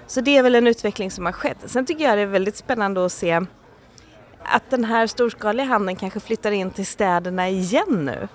Så 0.06 0.20
det 0.20 0.36
är 0.36 0.42
väl 0.42 0.54
en 0.54 0.66
utveckling 0.66 1.10
som 1.10 1.26
har 1.26 1.32
skett. 1.32 1.56
Sen 1.66 1.86
tycker 1.86 2.04
jag 2.04 2.18
det 2.18 2.22
är 2.22 2.26
väldigt 2.26 2.56
spännande 2.56 3.06
att 3.06 3.12
se 3.12 3.40
att 4.44 4.70
den 4.70 4.84
här 4.84 5.06
storskaliga 5.06 5.66
handeln 5.66 5.96
kanske 5.96 6.20
flyttar 6.20 6.50
in 6.50 6.70
till 6.70 6.86
städerna 6.86 7.48
igen 7.48 8.04
nu. 8.04 8.28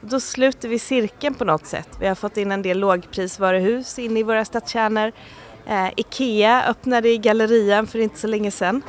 Då 0.00 0.20
sluter 0.20 0.68
vi 0.68 0.78
cirkeln 0.78 1.34
på 1.34 1.44
något 1.44 1.66
sätt. 1.66 1.88
Vi 2.00 2.06
har 2.06 2.14
fått 2.14 2.36
in 2.36 2.52
en 2.52 2.62
del 2.62 2.78
lågprisvaruhus 2.78 3.98
in 3.98 4.16
i 4.16 4.22
våra 4.22 4.44
stadskärnor. 4.44 5.12
Eh, 5.66 5.88
Ikea 5.96 6.64
öppnade 6.68 7.08
i 7.08 7.18
Gallerian 7.18 7.86
för 7.86 7.98
inte 7.98 8.18
så 8.18 8.26
länge 8.26 8.50
sedan. 8.50 8.82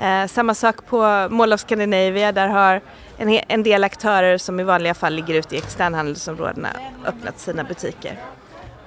Eh, 0.00 0.26
samma 0.26 0.54
sak 0.54 0.86
på 0.86 1.28
Mall 1.30 1.52
of 1.52 1.60
Scandinavia, 1.60 2.32
där 2.32 2.48
har 2.48 2.80
en, 3.16 3.40
en 3.48 3.62
del 3.62 3.84
aktörer 3.84 4.38
som 4.38 4.60
i 4.60 4.62
vanliga 4.62 4.94
fall 4.94 5.14
ligger 5.14 5.34
ute 5.34 5.54
i 5.54 5.58
externhandelsområdena 5.58 6.68
öppnat 7.06 7.38
sina 7.38 7.64
butiker. 7.64 8.18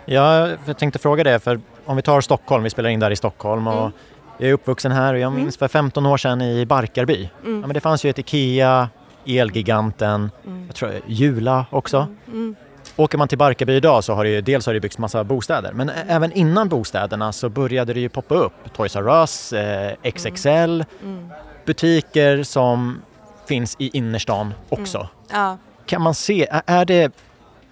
Ja, 0.06 0.50
jag 0.66 0.78
tänkte 0.78 1.00
fråga 1.00 1.24
det, 1.24 1.40
för 1.40 1.60
om 1.86 1.96
vi 1.96 2.02
tar 2.02 2.22
Stockholm, 2.22 2.64
vi 2.64 2.70
spelar 2.70 2.90
in 2.90 3.00
där 3.00 3.12
i 3.12 3.16
Stockholm 3.16 3.68
och 3.68 3.82
mm. 3.82 3.92
jag 4.38 4.50
är 4.50 4.54
uppvuxen 4.54 4.92
här 4.92 5.14
och 5.14 5.20
jag 5.20 5.32
minns 5.32 5.42
mm. 5.42 5.52
för 5.52 5.68
15 5.68 6.06
år 6.06 6.18
sedan 6.18 6.42
i 6.42 6.66
Barkarby. 6.66 7.30
Mm. 7.44 7.62
Ja, 7.62 7.68
men 7.68 7.74
det 7.74 7.82
fanns 7.82 8.06
ju 8.06 8.10
ett 8.10 8.20
IKEA, 8.20 8.90
Elgiganten, 9.26 10.32
mm. 10.46 10.66
jag 10.68 10.76
tror 10.76 10.92
Jula 11.08 11.66
också. 11.70 12.08
Mm. 12.28 12.56
Åker 12.96 13.18
man 13.18 13.28
till 13.28 13.38
Barkarby 13.38 13.74
idag 13.74 14.04
så 14.04 14.14
har 14.14 14.24
det 14.24 14.30
ju, 14.30 14.42
dels 14.42 14.66
har 14.66 14.74
det 14.74 14.80
byggts 14.80 14.98
massa 14.98 15.24
bostäder 15.24 15.74
men 15.74 15.90
även 15.90 16.32
innan 16.32 16.70
bostäderna 16.70 17.32
så 17.32 17.50
började 17.50 17.94
det 17.94 18.00
ju 18.00 18.10
poppa 18.10 18.36
upp 18.36 18.54
Toys 18.76 18.96
R 18.96 19.08
Us, 19.22 19.54
eh, 19.54 19.94
XXL, 20.04 20.50
mm. 20.50 20.86
Mm. 21.04 21.30
butiker 21.66 22.44
som 22.44 23.02
finns 23.48 23.76
i 23.80 23.98
innerstan 23.98 24.54
också. 24.70 24.98
Mm. 24.98 25.10
Ja. 25.32 25.58
Kan 25.86 26.02
man 26.02 26.16
se, 26.16 26.48
är 26.66 26.86
det, 26.86 27.14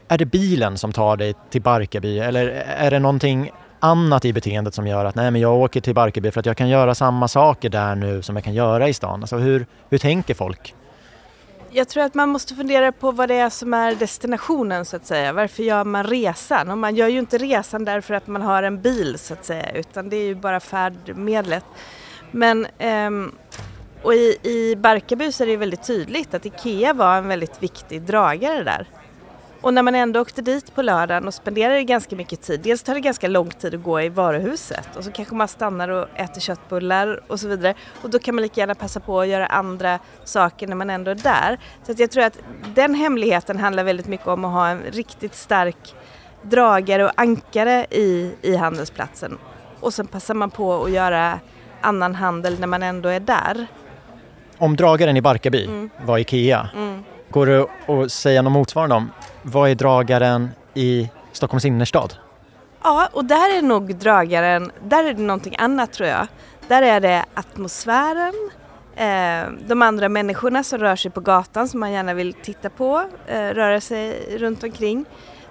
är 0.07 0.17
det 0.17 0.25
bilen 0.25 0.77
som 0.77 0.93
tar 0.93 1.17
dig 1.17 1.33
till 1.49 1.61
Barkarby 1.61 2.19
eller 2.19 2.47
är 2.77 2.91
det 2.91 2.99
någonting 2.99 3.51
annat 3.79 4.25
i 4.25 4.33
beteendet 4.33 4.73
som 4.73 4.87
gör 4.87 5.05
att 5.05 5.15
nej 5.15 5.31
men 5.31 5.41
jag 5.41 5.55
åker 5.55 5.81
till 5.81 5.95
Barkarby 5.95 6.31
för 6.31 6.39
att 6.39 6.45
jag 6.45 6.57
kan 6.57 6.69
göra 6.69 6.95
samma 6.95 7.27
saker 7.27 7.69
där 7.69 7.95
nu 7.95 8.21
som 8.21 8.35
jag 8.35 8.45
kan 8.45 8.53
göra 8.53 8.89
i 8.89 8.93
stan? 8.93 9.21
Alltså 9.21 9.37
hur, 9.37 9.65
hur 9.89 9.97
tänker 9.97 10.33
folk? 10.33 10.75
Jag 11.73 11.87
tror 11.87 12.03
att 12.03 12.13
man 12.13 12.29
måste 12.29 12.55
fundera 12.55 12.91
på 12.91 13.11
vad 13.11 13.29
det 13.29 13.35
är 13.35 13.49
som 13.49 13.73
är 13.73 13.95
destinationen 13.95 14.85
så 14.85 14.95
att 14.95 15.05
säga. 15.05 15.33
Varför 15.33 15.63
gör 15.63 15.83
man 15.83 16.03
resan? 16.03 16.71
Och 16.71 16.77
man 16.77 16.95
gör 16.95 17.07
ju 17.07 17.19
inte 17.19 17.37
resan 17.37 17.85
därför 17.85 18.13
att 18.13 18.27
man 18.27 18.41
har 18.41 18.63
en 18.63 18.81
bil 18.81 19.19
så 19.19 19.33
att 19.33 19.45
säga 19.45 19.71
utan 19.71 20.09
det 20.09 20.15
är 20.15 20.25
ju 20.25 20.35
bara 20.35 20.59
färdmedlet. 20.59 21.65
Men 22.31 22.67
ehm, 22.77 23.31
och 24.03 24.13
i, 24.13 24.37
i 24.43 24.75
Barkarby 24.75 25.31
så 25.31 25.43
är 25.43 25.47
det 25.47 25.57
väldigt 25.57 25.87
tydligt 25.87 26.33
att 26.33 26.45
IKEA 26.45 26.93
var 26.93 27.17
en 27.17 27.27
väldigt 27.27 27.63
viktig 27.63 28.01
dragare 28.01 28.63
där. 28.63 28.87
Och 29.61 29.73
när 29.73 29.83
man 29.83 29.95
ändå 29.95 30.21
åkte 30.21 30.41
dit 30.41 30.75
på 30.75 30.81
lördagen 30.81 31.27
och 31.27 31.33
spenderade 31.33 31.83
ganska 31.83 32.15
mycket 32.15 32.41
tid, 32.41 32.59
dels 32.63 32.83
tar 32.83 32.93
det 32.93 32.99
ganska 32.99 33.27
lång 33.27 33.49
tid 33.49 33.75
att 33.75 33.83
gå 33.83 34.01
i 34.01 34.09
varuhuset 34.09 34.95
och 34.95 35.03
så 35.03 35.11
kanske 35.11 35.35
man 35.35 35.47
stannar 35.47 35.89
och 35.89 36.07
äter 36.15 36.41
köttbullar 36.41 37.23
och 37.27 37.39
så 37.39 37.47
vidare 37.47 37.73
och 38.01 38.09
då 38.09 38.19
kan 38.19 38.35
man 38.35 38.41
lika 38.41 38.61
gärna 38.61 38.75
passa 38.75 38.99
på 38.99 39.21
att 39.21 39.27
göra 39.27 39.45
andra 39.45 39.99
saker 40.23 40.67
när 40.67 40.75
man 40.75 40.89
ändå 40.89 41.11
är 41.11 41.15
där. 41.15 41.59
Så 41.83 41.93
jag 41.97 42.11
tror 42.11 42.23
att 42.23 42.39
den 42.75 42.95
hemligheten 42.95 43.59
handlar 43.59 43.83
väldigt 43.83 44.07
mycket 44.07 44.27
om 44.27 44.45
att 44.45 44.51
ha 44.51 44.67
en 44.67 44.81
riktigt 44.91 45.35
stark 45.35 45.95
dragare 46.41 47.05
och 47.05 47.11
ankare 47.15 47.85
i, 47.89 48.35
i 48.41 48.55
handelsplatsen 48.55 49.37
och 49.79 49.93
sen 49.93 50.07
passar 50.07 50.33
man 50.33 50.49
på 50.51 50.83
att 50.83 50.91
göra 50.91 51.39
annan 51.81 52.15
handel 52.15 52.59
när 52.59 52.67
man 52.67 52.83
ändå 52.83 53.09
är 53.09 53.19
där. 53.19 53.67
Om 54.57 54.75
dragaren 54.75 55.17
i 55.17 55.21
Barkarby 55.21 55.65
mm. 55.65 55.89
var 56.05 56.17
IKEA 56.17 56.69
mm 56.75 57.03
Går 57.31 57.45
det 57.45 57.67
att 57.87 58.11
säga 58.11 58.41
något 58.41 58.53
motsvarande 58.53 58.95
om 58.95 59.11
vad 59.41 59.69
är 59.69 59.75
dragaren 59.75 60.49
i 60.73 61.09
Stockholms 61.31 61.65
innerstad? 61.65 62.13
Ja, 62.83 63.09
och 63.13 63.25
där 63.25 63.57
är 63.57 63.61
nog 63.61 63.95
dragaren, 63.95 64.71
där 64.83 65.03
är 65.03 65.13
det 65.13 65.21
någonting 65.21 65.55
annat 65.57 65.93
tror 65.93 66.09
jag. 66.09 66.27
Där 66.67 66.81
är 66.81 66.99
det 66.99 67.25
atmosfären, 67.33 68.33
eh, 68.95 69.67
de 69.67 69.81
andra 69.81 70.09
människorna 70.09 70.63
som 70.63 70.79
rör 70.79 70.95
sig 70.95 71.11
på 71.11 71.19
gatan 71.19 71.67
som 71.67 71.79
man 71.79 71.91
gärna 71.91 72.13
vill 72.13 72.33
titta 72.33 72.69
på, 72.69 73.03
eh, 73.27 73.47
röra 73.47 73.81
sig 73.81 74.37
runt 74.37 74.63
omkring. 74.63 75.05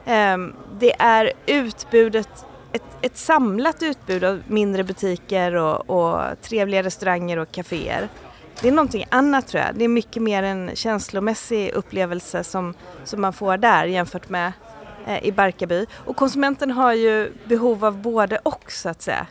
Eh, 0.05 0.37
det 0.79 0.93
är 0.99 1.33
utbudet, 1.47 2.47
ett, 2.73 2.83
ett, 3.03 3.17
samlat 3.17 3.83
utbud 3.83 4.25
av 4.25 4.43
mindre 4.47 4.85
butiker 4.85 5.55
och, 5.55 5.91
och 5.91 6.41
trevliga 6.43 6.83
restauranger 6.83 7.39
och 7.39 7.53
kaféer. 7.53 8.09
Det 8.63 8.69
är 8.69 8.73
någonting 8.73 9.07
annat 9.11 9.49
tror 9.49 9.63
jag. 9.63 9.75
Det 9.75 9.85
är 9.85 9.89
mycket 9.89 10.23
mer 10.23 10.43
en 10.43 10.71
känslomässig 10.75 11.73
upplevelse 11.73 12.45
som, 12.45 12.75
som 13.05 13.21
man 13.21 13.33
får 13.33 13.57
där 13.57 13.85
jämfört 13.85 14.29
med 14.29 14.53
eh, 15.07 15.25
i 15.25 15.33
Barkarby. 15.33 15.87
Och 15.93 16.17
konsumenten 16.17 16.71
har 16.71 16.93
ju 16.93 17.33
behov 17.45 17.85
av 17.85 17.99
både 17.99 18.39
och 18.39 18.73
så 18.73 18.89
att 18.89 19.03
säga. 19.03 19.27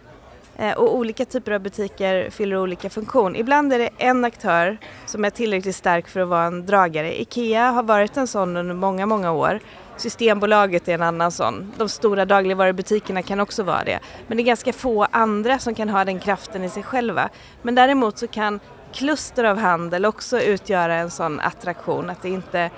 Eh, 0.57 0.77
och 0.77 0.97
olika 0.97 1.25
typer 1.25 1.51
av 1.51 1.61
butiker 1.61 2.29
fyller 2.29 2.57
olika 2.57 2.89
funktion. 2.89 3.35
Ibland 3.35 3.73
är 3.73 3.79
det 3.79 3.89
en 3.97 4.25
aktör 4.25 4.77
som 5.05 5.25
är 5.25 5.29
tillräckligt 5.29 5.75
stark 5.75 6.07
för 6.07 6.19
att 6.19 6.27
vara 6.27 6.43
en 6.45 6.65
dragare. 6.65 7.21
IKEA 7.21 7.71
har 7.71 7.83
varit 7.83 8.17
en 8.17 8.27
sån 8.27 8.57
under 8.57 8.75
många, 8.75 9.05
många 9.05 9.31
år. 9.31 9.59
Systembolaget 9.97 10.87
är 10.87 10.93
en 10.93 11.01
annan 11.01 11.31
sån. 11.31 11.73
De 11.77 11.89
stora 11.89 12.25
dagligvarubutikerna 12.25 13.21
kan 13.21 13.39
också 13.39 13.63
vara 13.63 13.83
det. 13.83 13.99
Men 14.27 14.37
det 14.37 14.43
är 14.43 14.45
ganska 14.45 14.73
få 14.73 15.07
andra 15.11 15.59
som 15.59 15.75
kan 15.75 15.89
ha 15.89 16.05
den 16.05 16.19
kraften 16.19 16.63
i 16.63 16.69
sig 16.69 16.83
själva. 16.83 17.29
Men 17.61 17.75
däremot 17.75 18.17
så 18.17 18.27
kan 18.27 18.59
kluster 18.93 19.43
av 19.43 19.57
handel 19.57 20.05
också 20.05 20.39
utgöra 20.39 20.95
en 20.95 21.11
sån 21.11 21.39
attraktion. 21.39 22.09
Att 22.09 22.21
det 22.21 22.29
inte 22.29 22.69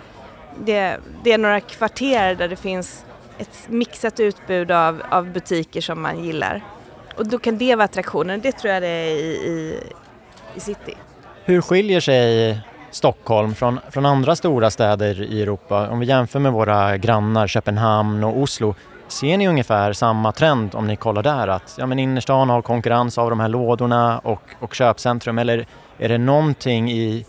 det, 0.59 0.97
det 1.23 1.31
är 1.31 1.37
några 1.37 1.59
kvarter 1.59 2.35
där 2.35 2.47
det 2.47 2.55
finns 2.55 3.05
ett 3.37 3.67
mixat 3.67 4.19
utbud 4.19 4.71
av, 4.71 5.01
av 5.09 5.31
butiker 5.31 5.81
som 5.81 6.01
man 6.01 6.23
gillar. 6.23 6.61
Och 7.15 7.27
då 7.27 7.39
kan 7.39 7.57
det 7.57 7.75
vara 7.75 7.85
attraktionen, 7.85 8.41
det 8.41 8.51
tror 8.51 8.73
jag 8.73 8.83
det 8.83 8.87
är 8.87 9.15
i, 9.15 9.29
i, 9.29 9.79
i 10.55 10.59
city. 10.59 10.95
Hur 11.45 11.61
skiljer 11.61 11.99
sig 11.99 12.59
Stockholm 12.91 13.55
från, 13.55 13.79
från 13.89 14.05
andra 14.05 14.35
stora 14.35 14.71
städer 14.71 15.21
i 15.21 15.41
Europa? 15.41 15.89
Om 15.89 15.99
vi 15.99 16.05
jämför 16.05 16.39
med 16.39 16.51
våra 16.51 16.97
grannar 16.97 17.47
Köpenhamn 17.47 18.23
och 18.23 18.37
Oslo, 18.37 18.75
ser 19.11 19.37
ni 19.37 19.47
ungefär 19.47 19.93
samma 19.93 20.31
trend 20.31 20.75
om 20.75 20.87
ni 20.87 20.95
kollar 20.95 21.23
där? 21.23 21.47
Att 21.47 21.75
ja, 21.77 21.85
men 21.85 21.99
innerstan 21.99 22.49
har 22.49 22.61
konkurrens 22.61 23.17
av 23.17 23.29
de 23.29 23.39
här 23.39 23.47
lådorna 23.47 24.19
och, 24.19 24.41
och 24.59 24.73
köpcentrum 24.73 25.37
eller 25.37 25.67
är 25.97 26.09
det 26.09 26.17
någonting 26.17 26.91
i 26.91 27.25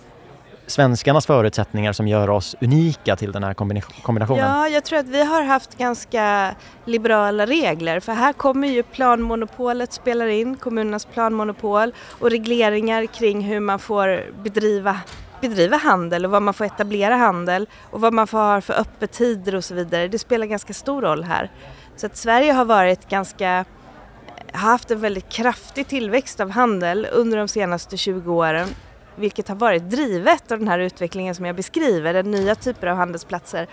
svenskarnas 0.66 1.26
förutsättningar 1.26 1.92
som 1.92 2.08
gör 2.08 2.30
oss 2.30 2.56
unika 2.60 3.16
till 3.16 3.32
den 3.32 3.44
här 3.44 3.54
kombinationen? 4.02 4.38
Ja, 4.38 4.68
jag 4.68 4.84
tror 4.84 4.98
att 4.98 5.08
vi 5.08 5.24
har 5.24 5.42
haft 5.42 5.78
ganska 5.78 6.54
liberala 6.84 7.46
regler 7.46 8.00
för 8.00 8.12
här 8.12 8.32
kommer 8.32 8.68
ju 8.68 8.82
planmonopolet 8.82 9.92
spelar 9.92 10.26
in, 10.26 10.56
kommunernas 10.56 11.04
planmonopol 11.04 11.94
och 12.20 12.30
regleringar 12.30 13.06
kring 13.06 13.40
hur 13.40 13.60
man 13.60 13.78
får 13.78 14.32
bedriva 14.42 14.96
bedriva 15.42 15.76
handel 15.76 16.24
och 16.24 16.30
var 16.30 16.40
man 16.40 16.54
får 16.54 16.64
etablera 16.64 17.16
handel 17.16 17.68
och 17.90 18.00
vad 18.00 18.12
man 18.12 18.26
får 18.26 18.38
ha 18.38 18.60
för 18.60 18.74
öppettider 18.74 19.54
och 19.54 19.64
så 19.64 19.74
vidare. 19.74 20.08
Det 20.08 20.18
spelar 20.18 20.46
ganska 20.46 20.72
stor 20.72 21.02
roll 21.02 21.24
här. 21.24 21.50
Så 21.96 22.06
att 22.06 22.16
Sverige 22.16 22.52
har 22.52 22.64
varit 22.64 23.08
ganska 23.08 23.64
haft 24.52 24.90
en 24.90 25.00
väldigt 25.00 25.28
kraftig 25.28 25.88
tillväxt 25.88 26.40
av 26.40 26.50
handel 26.50 27.08
under 27.12 27.38
de 27.38 27.48
senaste 27.48 27.96
20 27.96 28.34
åren 28.34 28.68
vilket 29.16 29.48
har 29.48 29.54
varit 29.56 29.90
drivet 29.90 30.52
av 30.52 30.58
den 30.58 30.68
här 30.68 30.78
utvecklingen 30.78 31.34
som 31.34 31.44
jag 31.44 31.56
beskriver, 31.56 32.14
den 32.14 32.30
nya 32.30 32.54
typer 32.54 32.86
av 32.86 32.96
handelsplatser 32.96 33.66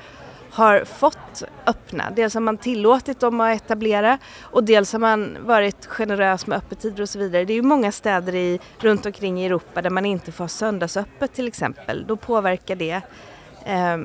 har 0.52 0.84
fått 0.86 1.44
öppna. 1.66 2.12
Dels 2.16 2.34
har 2.34 2.42
man 2.42 2.58
tillåtit 2.58 3.20
dem 3.20 3.42
att 3.42 3.56
etablera 3.56 4.18
och 4.42 4.64
dels 4.64 4.92
har 4.92 5.00
man 5.00 5.38
varit 5.42 5.86
generös 5.86 6.48
med 6.48 6.58
öppettider 6.58 7.02
och 7.02 7.10
så 7.10 7.20
vidare. 7.20 7.46
Det 7.46 7.54
är 7.54 7.56
ju 7.56 7.62
många 7.62 7.92
städer 7.92 8.36
i, 8.36 8.60
runt 8.80 9.06
omkring 9.06 9.42
i 9.42 9.46
Europa 9.46 9.82
där 9.82 9.90
man 9.90 10.06
inte 10.06 10.32
får 10.32 10.44
ha 10.44 10.50
söndagsöppet 10.50 11.34
till 11.34 11.48
exempel. 11.48 12.06
Då 12.08 12.16
påverkar 12.16 12.76
det 12.76 13.02
eh, 13.66 13.98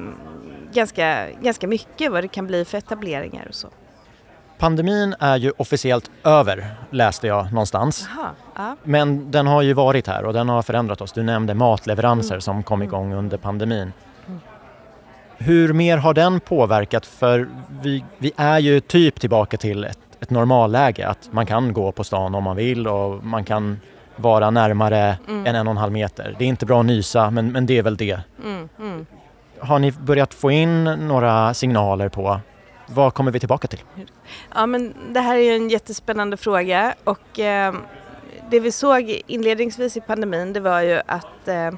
ganska, 0.73 1.31
ganska 1.31 1.67
mycket 1.67 2.13
vad 2.13 2.25
det 2.25 2.29
kan 2.29 2.47
bli 2.47 2.65
för 2.65 2.79
etableringar 2.79 3.47
och 3.49 3.55
så. 3.55 3.69
Pandemin 4.59 5.15
är 5.21 5.37
ju 5.37 5.53
officiellt 5.57 6.11
över, 6.25 6.75
läste 6.91 7.27
jag 7.27 7.53
någonstans. 7.53 8.09
Aha, 8.13 8.31
ja. 8.55 8.77
Men 8.85 9.31
den 9.31 9.47
har 9.47 9.63
ju 9.63 9.73
varit 9.73 10.07
här 10.07 10.25
och 10.25 10.33
den 10.33 10.49
har 10.49 10.63
förändrat 10.63 11.01
oss. 11.01 11.13
Du 11.13 11.23
nämnde 11.23 11.55
matleveranser 11.55 12.35
mm. 12.35 12.41
som 12.41 12.63
kom 12.63 12.83
mm. 12.83 12.89
igång 12.89 13.15
under 13.15 13.37
pandemin. 13.37 13.93
Hur 15.45 15.73
mer 15.73 15.97
har 15.97 16.15
den 16.15 16.41
påverkat? 16.41 17.07
För 17.07 17.49
vi, 17.83 18.05
vi 18.19 18.33
är 18.37 18.59
ju 18.59 18.81
typ 18.81 19.21
tillbaka 19.21 19.57
till 19.57 19.85
ett, 19.85 19.99
ett 20.21 20.31
normalläge, 20.31 21.09
att 21.09 21.29
man 21.33 21.47
kan 21.47 21.73
gå 21.73 21.93
på 21.93 22.05
stan 22.05 22.35
om 22.35 22.45
man 22.45 22.57
vill 22.57 22.89
och 22.89 23.25
man 23.25 23.45
kan 23.45 23.81
vara 24.17 24.51
närmare 24.51 25.17
mm. 25.29 25.47
än 25.47 25.55
en 25.55 25.67
och 25.67 25.71
en 25.71 25.77
halv 25.77 25.93
meter. 25.93 26.37
Det 26.39 26.45
är 26.45 26.49
inte 26.49 26.67
bra 26.67 26.81
att 26.81 26.87
nysa, 26.87 27.31
men, 27.31 27.53
men 27.53 27.67
det 27.67 27.79
är 27.79 27.83
väl 27.83 27.97
det. 27.97 28.21
Mm, 28.45 28.69
mm. 28.79 29.07
Har 29.59 29.79
ni 29.79 29.93
börjat 29.93 30.35
få 30.35 30.51
in 30.51 30.85
några 30.85 31.55
signaler 31.55 32.09
på 32.09 32.41
vad 32.87 33.15
kommer 33.15 33.31
vi 33.31 33.41
tillbaka 33.41 33.69
till? 33.69 33.81
Ja, 34.55 34.67
men 34.67 34.95
det 35.13 35.21
här 35.21 35.37
är 35.37 35.41
ju 35.41 35.57
en 35.57 35.71
jättespännande 35.71 36.37
fråga 36.37 36.95
och 37.05 37.41
eh, 37.41 37.75
det 38.51 38.61
vi 38.61 38.73
såg 38.73 39.21
inledningsvis 39.27 39.97
i 39.97 40.01
pandemin 40.01 40.53
det 40.53 40.61
var 40.61 40.81
ju 40.81 41.01
att 41.07 41.49
eh, 41.49 41.71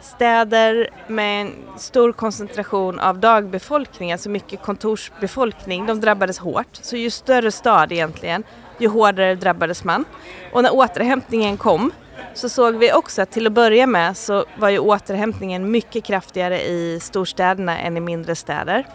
städer 0.00 0.88
med 1.06 1.40
en 1.40 1.52
stor 1.76 2.12
koncentration 2.12 3.00
av 3.00 3.18
dagbefolkning, 3.18 4.12
alltså 4.12 4.28
mycket 4.28 4.62
kontorsbefolkning, 4.62 5.86
de 5.86 6.00
drabbades 6.00 6.38
hårt. 6.38 6.68
Så 6.72 6.96
ju 6.96 7.10
större 7.10 7.52
stad 7.52 7.92
egentligen, 7.92 8.42
ju 8.78 8.88
hårdare 8.88 9.34
drabbades 9.34 9.84
man. 9.84 10.04
Och 10.52 10.62
när 10.62 10.74
återhämtningen 10.74 11.56
kom 11.56 11.92
så 12.34 12.48
såg 12.48 12.76
vi 12.76 12.92
också 12.92 13.22
att 13.22 13.30
till 13.30 13.46
att 13.46 13.52
börja 13.52 13.86
med 13.86 14.16
så 14.16 14.44
var 14.58 14.68
ju 14.68 14.78
återhämtningen 14.78 15.70
mycket 15.70 16.04
kraftigare 16.04 16.62
i 16.62 17.00
storstäderna 17.00 17.78
än 17.78 17.96
i 17.96 18.00
mindre 18.00 18.34
städer. 18.34 18.86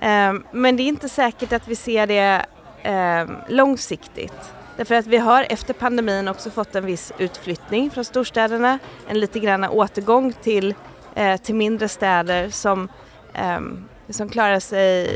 Ehm, 0.00 0.44
men 0.52 0.76
det 0.76 0.82
är 0.82 0.88
inte 0.88 1.08
säkert 1.08 1.52
att 1.52 1.68
vi 1.68 1.76
ser 1.76 2.06
det 2.06 2.46
ehm, 2.82 3.36
långsiktigt. 3.48 4.52
Därför 4.76 4.94
att 4.94 5.06
vi 5.06 5.16
har 5.16 5.46
efter 5.50 5.74
pandemin 5.74 6.28
också 6.28 6.50
fått 6.50 6.74
en 6.74 6.86
viss 6.86 7.12
utflyttning 7.18 7.90
från 7.90 8.04
storstäderna, 8.04 8.78
en 9.08 9.20
lite 9.20 9.38
grann 9.38 9.64
återgång 9.64 10.32
till, 10.32 10.74
eh, 11.14 11.36
till 11.36 11.54
mindre 11.54 11.88
städer 11.88 12.50
som, 12.50 12.88
eh, 13.34 13.60
som 14.08 14.28
klarar 14.28 14.60
sig, 14.60 15.10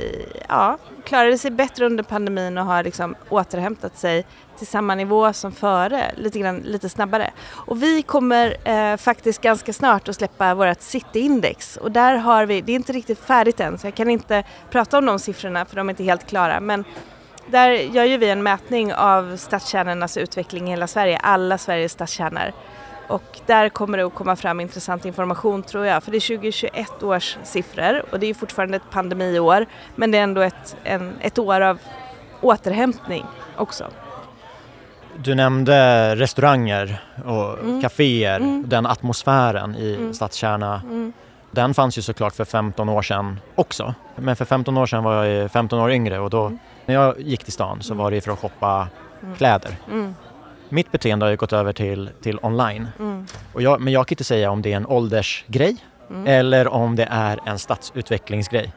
ja, 0.48 0.78
klarade 1.04 1.38
sig 1.38 1.50
bättre 1.50 1.86
under 1.86 2.04
pandemin 2.04 2.58
och 2.58 2.64
har 2.64 2.84
liksom 2.84 3.14
återhämtat 3.28 3.98
sig 3.98 4.26
till 4.58 4.66
samma 4.66 4.94
nivå 4.94 5.32
som 5.32 5.52
före, 5.52 6.14
lite, 6.16 6.38
grann, 6.38 6.56
lite 6.56 6.88
snabbare. 6.88 7.30
Och 7.50 7.82
vi 7.82 8.02
kommer 8.02 8.56
eh, 8.68 8.96
faktiskt 8.96 9.40
ganska 9.40 9.72
snart 9.72 10.08
att 10.08 10.16
släppa 10.16 10.54
vårt 10.54 10.80
Cityindex 10.80 11.76
och 11.76 11.92
där 11.92 12.16
har 12.16 12.46
vi, 12.46 12.60
det 12.60 12.72
är 12.72 12.76
inte 12.76 12.92
riktigt 12.92 13.18
färdigt 13.18 13.60
än 13.60 13.78
så 13.78 13.86
jag 13.86 13.94
kan 13.94 14.10
inte 14.10 14.44
prata 14.70 14.98
om 14.98 15.06
de 15.06 15.18
siffrorna 15.18 15.64
för 15.64 15.76
de 15.76 15.88
är 15.88 15.92
inte 15.92 16.04
helt 16.04 16.26
klara 16.26 16.60
men 16.60 16.84
där 17.50 17.71
gör 17.71 18.05
ju 18.05 18.17
vi 18.17 18.31
en 18.31 18.43
mätning 18.43 18.95
av 18.95 19.37
stadskärnornas 19.37 20.17
utveckling 20.17 20.67
i 20.67 20.71
hela 20.71 20.87
Sverige, 20.87 21.19
alla 21.19 21.59
Sveriges 21.59 21.93
stadskärnor. 21.93 22.53
Och 23.09 23.41
där 23.47 23.69
kommer 23.69 23.99
det 23.99 24.07
att 24.07 24.15
komma 24.15 24.37
fram 24.37 24.61
intressant 24.61 25.05
information 25.05 25.62
tror 25.62 25.87
jag, 25.87 26.03
för 26.03 26.11
det 26.11 26.19
är 26.19 26.37
2021 26.37 27.03
års 27.03 27.37
siffror 27.43 28.03
och 28.11 28.21
det 28.21 28.26
är 28.26 28.35
fortfarande 28.35 28.76
ett 28.76 28.91
pandemiår 28.91 29.67
men 29.95 30.11
det 30.11 30.19
är 30.19 30.23
ändå 30.23 30.41
ett, 30.41 30.76
en, 30.85 31.12
ett 31.21 31.38
år 31.38 31.61
av 31.61 31.79
återhämtning 32.41 33.25
också. 33.57 33.85
Du 35.19 35.35
nämnde 35.35 36.15
restauranger 36.17 37.03
och 37.25 37.59
mm. 37.59 37.83
kaféer, 37.83 38.37
mm. 38.37 38.65
den 38.69 38.87
atmosfären 38.87 39.76
i 39.76 39.95
mm. 39.95 40.15
stadskärna. 40.15 40.83
Mm. 40.85 41.12
Den 41.50 41.75
fanns 41.75 41.99
ju 41.99 42.03
såklart 42.03 42.35
för 42.35 42.45
15 42.45 42.88
år 42.88 43.03
sedan 43.03 43.41
också. 43.55 43.95
Men 44.17 44.37
för 44.37 44.45
15 44.45 44.79
år 44.79 44.87
sedan 44.87 45.05
var 45.05 45.25
jag 45.25 45.50
15 45.50 45.79
år 45.79 45.91
yngre 45.91 46.19
och 46.19 46.31
då 46.31 46.47
mm. 46.47 46.59
När 46.87 46.95
jag 46.95 47.21
gick 47.21 47.45
till 47.45 47.52
stan 47.52 47.83
så 47.83 47.93
mm. 47.93 48.05
var 48.05 48.11
det 48.11 48.21
för 48.21 48.33
att 48.33 48.38
shoppa 48.38 48.88
mm. 49.23 49.35
kläder. 49.35 49.76
Mitt 50.69 50.93
beteende 50.93 51.26
har 51.26 51.31
ju 51.31 51.37
gått 51.37 51.52
över 51.52 51.73
till, 51.73 52.11
till 52.23 52.38
online. 52.43 52.88
Och 53.52 53.62
jag, 53.62 53.81
men 53.81 53.93
jag 53.93 54.07
kan 54.07 54.12
inte 54.12 54.25
säga 54.25 54.50
om 54.50 54.62
det 54.62 54.73
är 54.73 54.76
en 54.76 54.87
åldersgrej 54.87 55.76
eller 56.26 56.69
om 56.69 56.97
det 56.97 57.09
är 57.11 57.40
en 57.47 57.59
stadsutvecklingsgrej. 57.59 58.73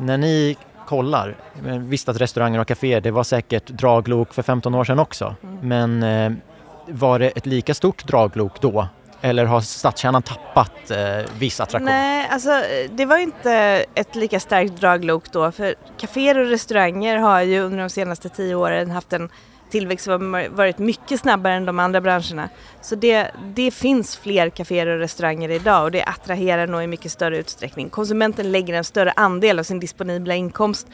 När 0.00 0.18
ni 0.18 0.56
kollar. 0.86 1.36
Visst 1.78 2.08
att 2.08 2.20
restauranger 2.20 2.60
och 2.60 2.68
kaféer, 2.68 3.00
det 3.00 3.10
var 3.10 3.24
säkert 3.24 3.66
draglok 3.66 4.34
för 4.34 4.42
15 4.42 4.74
år 4.74 4.84
sedan 4.84 4.98
också. 4.98 5.34
Mm. 5.42 5.68
Men 5.68 6.02
eh, 6.02 6.38
var 6.86 7.18
det 7.18 7.28
ett 7.28 7.46
lika 7.46 7.74
stort 7.74 8.06
draglok 8.06 8.60
då? 8.60 8.88
Eller 9.24 9.44
har 9.44 9.60
stadskärnan 9.60 10.22
tappat 10.22 10.90
eh, 10.90 10.98
viss 11.38 11.60
attraktion? 11.60 11.84
Nej, 11.84 12.28
alltså 12.30 12.50
eh, 12.50 12.90
det 12.90 13.04
var 13.04 13.18
inte 13.18 13.84
ett 13.94 14.14
lika 14.14 14.40
starkt 14.40 14.80
draglok 14.80 15.32
då 15.32 15.52
för 15.52 15.74
kaféer 15.98 16.38
och 16.38 16.46
restauranger 16.46 17.16
har 17.16 17.40
ju 17.40 17.60
under 17.60 17.78
de 17.78 17.90
senaste 17.90 18.28
tio 18.28 18.54
åren 18.54 18.90
haft 18.90 19.12
en 19.12 19.28
tillväxt 19.70 20.04
som 20.04 20.34
har 20.34 20.48
varit 20.48 20.78
mycket 20.78 21.20
snabbare 21.20 21.54
än 21.54 21.64
de 21.64 21.78
andra 21.78 22.00
branscherna. 22.00 22.48
Så 22.80 22.94
det, 22.94 23.30
det 23.54 23.70
finns 23.70 24.16
fler 24.16 24.50
kaféer 24.50 24.86
och 24.86 24.98
restauranger 24.98 25.50
idag 25.50 25.84
och 25.84 25.90
det 25.90 26.04
attraherar 26.04 26.66
nog 26.66 26.82
i 26.82 26.86
mycket 26.86 27.12
större 27.12 27.38
utsträckning. 27.38 27.88
Konsumenten 27.88 28.52
lägger 28.52 28.74
en 28.74 28.84
större 28.84 29.12
andel 29.16 29.58
av 29.58 29.62
sin 29.62 29.80
disponibla 29.80 30.34
inkomst 30.34 30.86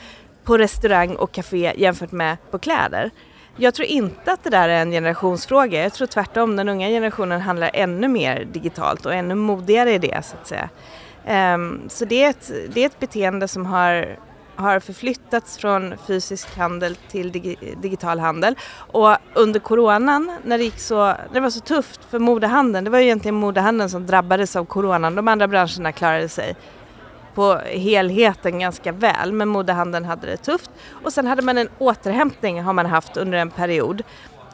på 0.45 0.59
restaurang 0.59 1.17
och 1.17 1.33
kafé 1.33 1.73
jämfört 1.77 2.13
med 2.13 2.37
på 2.51 2.59
kläder. 2.59 3.11
Jag 3.61 3.75
tror 3.75 3.89
inte 3.89 4.33
att 4.33 4.45
det 4.45 4.51
där 4.51 4.69
är 4.69 4.83
en 4.83 4.91
generationsfråga. 4.91 5.83
Jag 5.83 5.93
tror 5.93 6.07
tvärtom, 6.07 6.57
den 6.57 6.69
unga 6.69 6.89
generationen 6.89 7.41
handlar 7.41 7.71
ännu 7.75 8.09
mer 8.09 8.45
digitalt 8.45 9.07
och 9.07 9.15
ännu 9.15 9.35
modigare 9.35 9.93
i 9.93 9.99
det 9.99 10.25
så 10.25 10.37
att 10.37 10.47
säga. 10.47 10.69
Um, 11.55 11.83
så 11.89 12.05
det 12.05 12.25
är, 12.25 12.31
ett, 12.31 12.51
det 12.75 12.83
är 12.83 12.87
ett 12.87 13.01
beteende 13.01 13.49
som 13.49 13.67
har, 13.67 14.19
har 14.57 14.81
förflyttats 14.81 15.59
från 15.59 15.95
fysisk 16.07 16.57
handel 16.57 16.97
till 16.97 17.33
dig, 17.33 17.77
digital 17.83 18.19
handel. 18.19 18.55
Och 18.77 19.17
under 19.35 19.61
coronan, 19.61 20.39
när 20.45 20.59
det, 20.59 20.65
gick 20.65 20.79
så, 20.79 21.05
när 21.05 21.35
det 21.35 21.41
var 21.41 21.51
så 21.51 21.61
tufft 21.61 22.01
för 22.11 22.19
modehandeln, 22.19 22.85
det 22.85 22.91
var 22.91 22.99
ju 22.99 23.05
egentligen 23.05 23.35
modehandeln 23.35 23.91
som 23.91 24.07
drabbades 24.07 24.57
av 24.57 24.65
coronan, 24.65 25.15
de 25.15 25.29
andra 25.29 25.49
branscherna 25.49 25.93
klarade 25.93 26.29
sig 26.29 26.57
på 27.35 27.55
helheten 27.59 28.59
ganska 28.59 28.93
väl 28.93 29.33
men 29.33 29.49
modehandeln 29.49 30.05
hade 30.05 30.27
det 30.27 30.37
tufft. 30.37 30.71
Och 31.05 31.13
sen 31.13 31.27
hade 31.27 31.43
man 31.43 31.59
en 31.59 31.69
återhämtning 31.79 32.63
har 32.63 32.73
man 32.73 32.87
haft 32.87 33.17
under 33.17 33.39
en 33.39 33.51
period. 33.51 34.03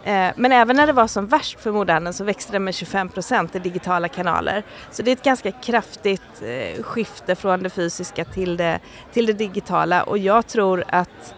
Eh, 0.04 0.30
men 0.36 0.52
även 0.52 0.76
när 0.76 0.86
det 0.86 0.92
var 0.92 1.06
som 1.06 1.26
värst 1.26 1.60
för 1.60 1.72
modehandeln 1.72 2.14
så 2.14 2.24
växte 2.24 2.52
det 2.52 2.58
med 2.58 2.74
25 2.74 3.08
procent 3.08 3.56
i 3.56 3.58
digitala 3.58 4.08
kanaler. 4.08 4.62
Så 4.90 5.02
det 5.02 5.10
är 5.10 5.12
ett 5.12 5.22
ganska 5.22 5.52
kraftigt 5.52 6.42
eh, 6.42 6.82
skifte 6.82 7.34
från 7.34 7.62
det 7.62 7.70
fysiska 7.70 8.24
till 8.24 8.56
det, 8.56 8.80
till 9.12 9.26
det 9.26 9.32
digitala 9.32 10.02
och 10.02 10.18
jag 10.18 10.46
tror 10.46 10.84
att 10.88 11.34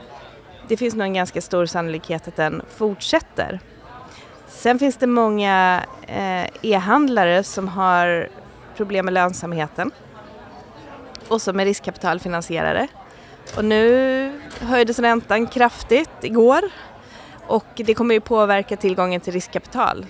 det 0.68 0.76
finns 0.76 0.94
nog 0.94 1.06
en 1.06 1.14
ganska 1.14 1.40
stor 1.40 1.66
sannolikhet 1.66 2.28
att 2.28 2.36
den 2.36 2.62
fortsätter. 2.76 3.60
Sen 4.48 4.78
finns 4.78 4.96
det 4.96 5.06
många 5.06 5.82
eh, 6.06 6.46
e-handlare 6.62 7.44
som 7.44 7.68
har 7.68 8.28
problem 8.76 9.04
med 9.04 9.14
lönsamheten 9.14 9.90
och 11.28 11.42
som 11.42 11.60
är 11.60 11.64
riskkapitalfinansierare. 11.64 12.88
Och 13.56 13.64
nu 13.64 14.40
höjdes 14.60 14.98
räntan 14.98 15.46
kraftigt 15.46 16.10
igår 16.22 16.60
och 17.46 17.66
det 17.76 17.94
kommer 17.94 18.14
ju 18.14 18.20
påverka 18.20 18.76
tillgången 18.76 19.20
till 19.20 19.32
riskkapital. 19.32 20.06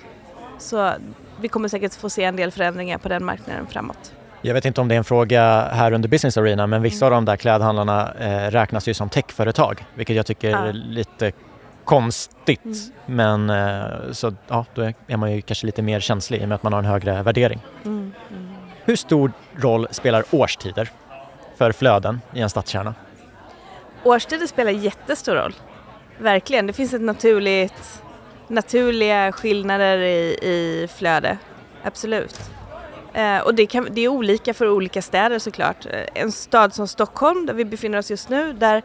Så 0.59 0.93
vi 1.41 1.49
kommer 1.49 1.69
säkert 1.69 1.95
få 1.95 2.11
se 2.11 2.25
en 2.25 2.37
del 2.37 2.51
förändringar 2.51 2.99
på 2.99 3.09
den 3.09 3.25
marknaden 3.25 3.67
framåt. 3.67 4.13
Jag 4.43 4.55
vet 4.55 4.65
inte 4.65 4.81
om 4.81 4.89
det 4.89 4.95
är 4.95 4.99
en 4.99 5.05
fråga 5.05 5.69
här 5.73 5.93
under 5.93 6.09
Business 6.09 6.37
Arena 6.37 6.67
men 6.67 6.83
vissa 6.83 7.07
av 7.07 7.11
de 7.11 7.25
där 7.25 7.37
klädhandlarna 7.37 8.15
eh, 8.19 8.51
räknas 8.51 8.89
ju 8.89 8.95
som 8.95 9.09
techföretag 9.09 9.85
vilket 9.95 10.17
jag 10.17 10.27
tycker 10.27 10.51
ja. 10.51 10.59
är 10.59 10.73
lite 10.73 11.33
konstigt. 11.85 12.65
Mm. 12.65 12.77
Men 13.07 13.51
eh, 13.51 14.13
så 14.13 14.35
ja, 14.49 14.65
då 14.75 14.93
är 15.07 15.17
man 15.17 15.33
ju 15.33 15.43
kanske 15.43 15.67
lite 15.67 15.83
mer 15.83 16.01
känslig 16.01 16.41
i 16.41 16.45
och 16.45 16.49
med 16.49 16.55
att 16.57 16.63
man 16.63 16.73
har 16.73 16.81
en 16.81 16.85
högre 16.85 17.23
värdering. 17.23 17.61
Mm. 17.85 18.13
mm. 18.31 18.55
Hur 18.85 18.97
stor 18.97 19.33
roll 19.57 19.89
spelar 19.91 20.25
årstider 20.31 20.91
för 21.59 21.73
flöden 21.73 22.21
i 22.33 22.41
en 22.41 22.51
stadskärna? 22.51 22.95
Årstider 24.05 24.47
spelar 24.47 24.71
jättestor 24.71 25.35
roll. 25.35 25.55
Verkligen. 26.19 26.67
Det 26.67 26.73
finns 26.73 26.95
ett 26.95 27.01
naturligt, 27.01 28.03
naturliga 28.49 29.33
skillnader 29.33 29.99
i, 29.99 30.39
i 30.43 30.89
flöde. 30.97 31.39
Absolut. 31.83 32.41
Eh, 33.13 33.39
och 33.39 33.55
det, 33.55 33.67
kan, 33.67 33.89
det 33.91 34.01
är 34.01 34.09
olika 34.09 34.55
för 34.55 34.69
olika 34.69 35.03
städer 35.03 35.39
såklart. 35.39 35.87
Eh, 35.87 36.23
en 36.23 36.33
stad 36.33 36.75
som 36.75 36.89
Stockholm, 36.89 37.47
där 37.47 37.55
vi 37.55 37.65
befinner 37.65 37.99
oss 37.99 38.11
just 38.11 38.29
nu, 38.29 38.53
där, 38.53 38.83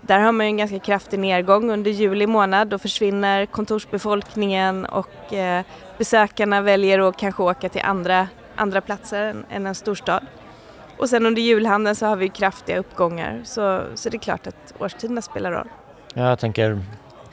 där 0.00 0.18
har 0.18 0.32
man 0.32 0.46
en 0.46 0.56
ganska 0.56 0.78
kraftig 0.78 1.18
nedgång 1.18 1.70
under 1.70 1.90
juli 1.90 2.26
månad. 2.26 2.68
Då 2.68 2.78
försvinner 2.78 3.46
kontorsbefolkningen 3.46 4.86
och 4.86 5.32
eh, 5.32 5.64
besökarna 5.98 6.60
väljer 6.60 7.08
att 7.08 7.16
kanske 7.16 7.42
åka 7.42 7.68
till 7.68 7.82
andra, 7.84 8.28
andra 8.56 8.80
platser 8.80 9.22
än, 9.22 9.44
än 9.50 9.66
en 9.66 9.74
storstad. 9.74 10.26
Och 11.00 11.08
sen 11.08 11.26
under 11.26 11.42
julhandeln 11.42 11.96
så 11.96 12.06
har 12.06 12.16
vi 12.16 12.28
kraftiga 12.28 12.78
uppgångar 12.78 13.40
så, 13.44 13.82
så 13.94 14.08
det 14.08 14.16
är 14.16 14.18
klart 14.18 14.46
att 14.46 14.74
årstiderna 14.78 15.22
spelar 15.22 15.52
roll. 15.52 15.68
Jag 16.14 16.38
tänker 16.38 16.80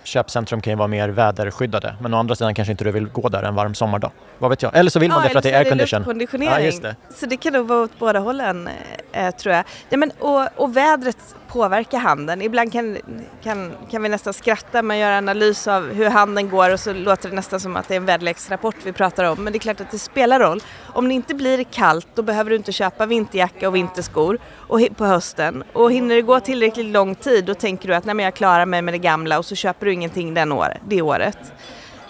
köpcentrum 0.04 0.62
kan 0.62 0.72
ju 0.72 0.78
vara 0.78 0.88
mer 0.88 1.10
väderskyddade 1.10 1.96
men 2.02 2.14
å 2.14 2.18
andra 2.18 2.36
sidan 2.36 2.56
kanske 2.56 2.72
inte 2.72 2.84
du 2.84 2.92
vill 2.92 3.08
gå 3.08 3.30
där 3.30 3.44
en 3.44 3.56
varm 3.56 3.74
sommardag. 3.74 4.12
Vad 4.38 4.50
vet 4.50 4.62
jag? 4.62 4.76
Eller 4.76 4.92
så 4.92 5.00
vill 5.00 5.10
man 5.10 5.18
ja, 5.18 5.24
det 5.24 5.30
för 5.30 5.38
att 5.38 5.44
det 5.44 5.52
är 5.52 5.60
aircondition. 5.60 6.42
Ja, 6.42 6.60
just 6.60 6.82
det. 6.82 6.96
Så 7.16 7.26
det 7.26 7.38
kan 7.38 7.54
nog 7.54 7.68
vara 7.68 7.82
åt 7.82 8.00
båda 8.00 8.20
hållen 8.20 8.70
eh, 9.12 9.36
tror 9.36 9.56
jag. 9.56 9.64
Ja, 9.90 9.98
men, 9.98 10.12
och, 10.20 10.48
och 10.56 10.78
vädret 10.78 11.36
påverka 11.58 11.98
handeln. 11.98 12.42
Ibland 12.42 12.72
kan, 12.72 12.98
kan, 13.44 13.72
kan 13.92 14.04
vi 14.04 14.10
nästan 14.10 14.34
skratta, 14.34 14.82
man 14.82 14.98
gör 14.98 15.12
analys 15.12 15.68
av 15.68 15.94
hur 15.94 16.10
handeln 16.10 16.50
går 16.50 16.74
och 16.74 16.80
så 16.80 16.94
låter 16.94 17.30
det 17.30 17.36
nästan 17.36 17.60
som 17.60 17.76
att 17.76 17.88
det 17.88 17.94
är 17.94 17.98
en 17.98 18.06
väderleksrapport 18.06 18.76
vi 18.84 18.94
pratar 18.94 19.24
om. 19.24 19.44
Men 19.44 19.54
det 19.54 19.58
är 19.58 19.60
klart 19.60 19.82
att 19.82 19.92
det 19.92 20.00
spelar 20.00 20.40
roll. 20.40 20.62
Om 20.94 21.08
det 21.08 21.14
inte 21.14 21.36
blir 21.36 21.64
kallt 21.64 22.08
då 22.16 22.22
behöver 22.22 22.50
du 22.50 22.56
inte 22.56 22.72
köpa 22.72 23.06
vinterjacka 23.06 23.68
och 23.68 23.76
vinterskor 23.76 24.40
och, 24.56 24.82
på 24.98 25.06
hösten. 25.06 25.64
Och 25.74 25.92
hinner 25.92 26.16
det 26.16 26.22
gå 26.22 26.40
tillräckligt 26.40 26.86
lång 26.86 27.16
tid 27.16 27.46
då 27.46 27.54
tänker 27.54 27.88
du 27.88 27.96
att 27.96 28.06
nej, 28.06 28.16
men 28.16 28.26
jag 28.26 28.34
klarar 28.34 28.66
mig 28.66 28.82
med 28.82 28.94
det 28.94 28.98
gamla 28.98 29.38
och 29.38 29.46
så 29.46 29.56
köper 29.56 29.86
du 29.86 29.94
ingenting 29.94 30.34
den 30.34 30.52
år, 30.52 30.74
det 30.88 31.02
året 31.02 31.40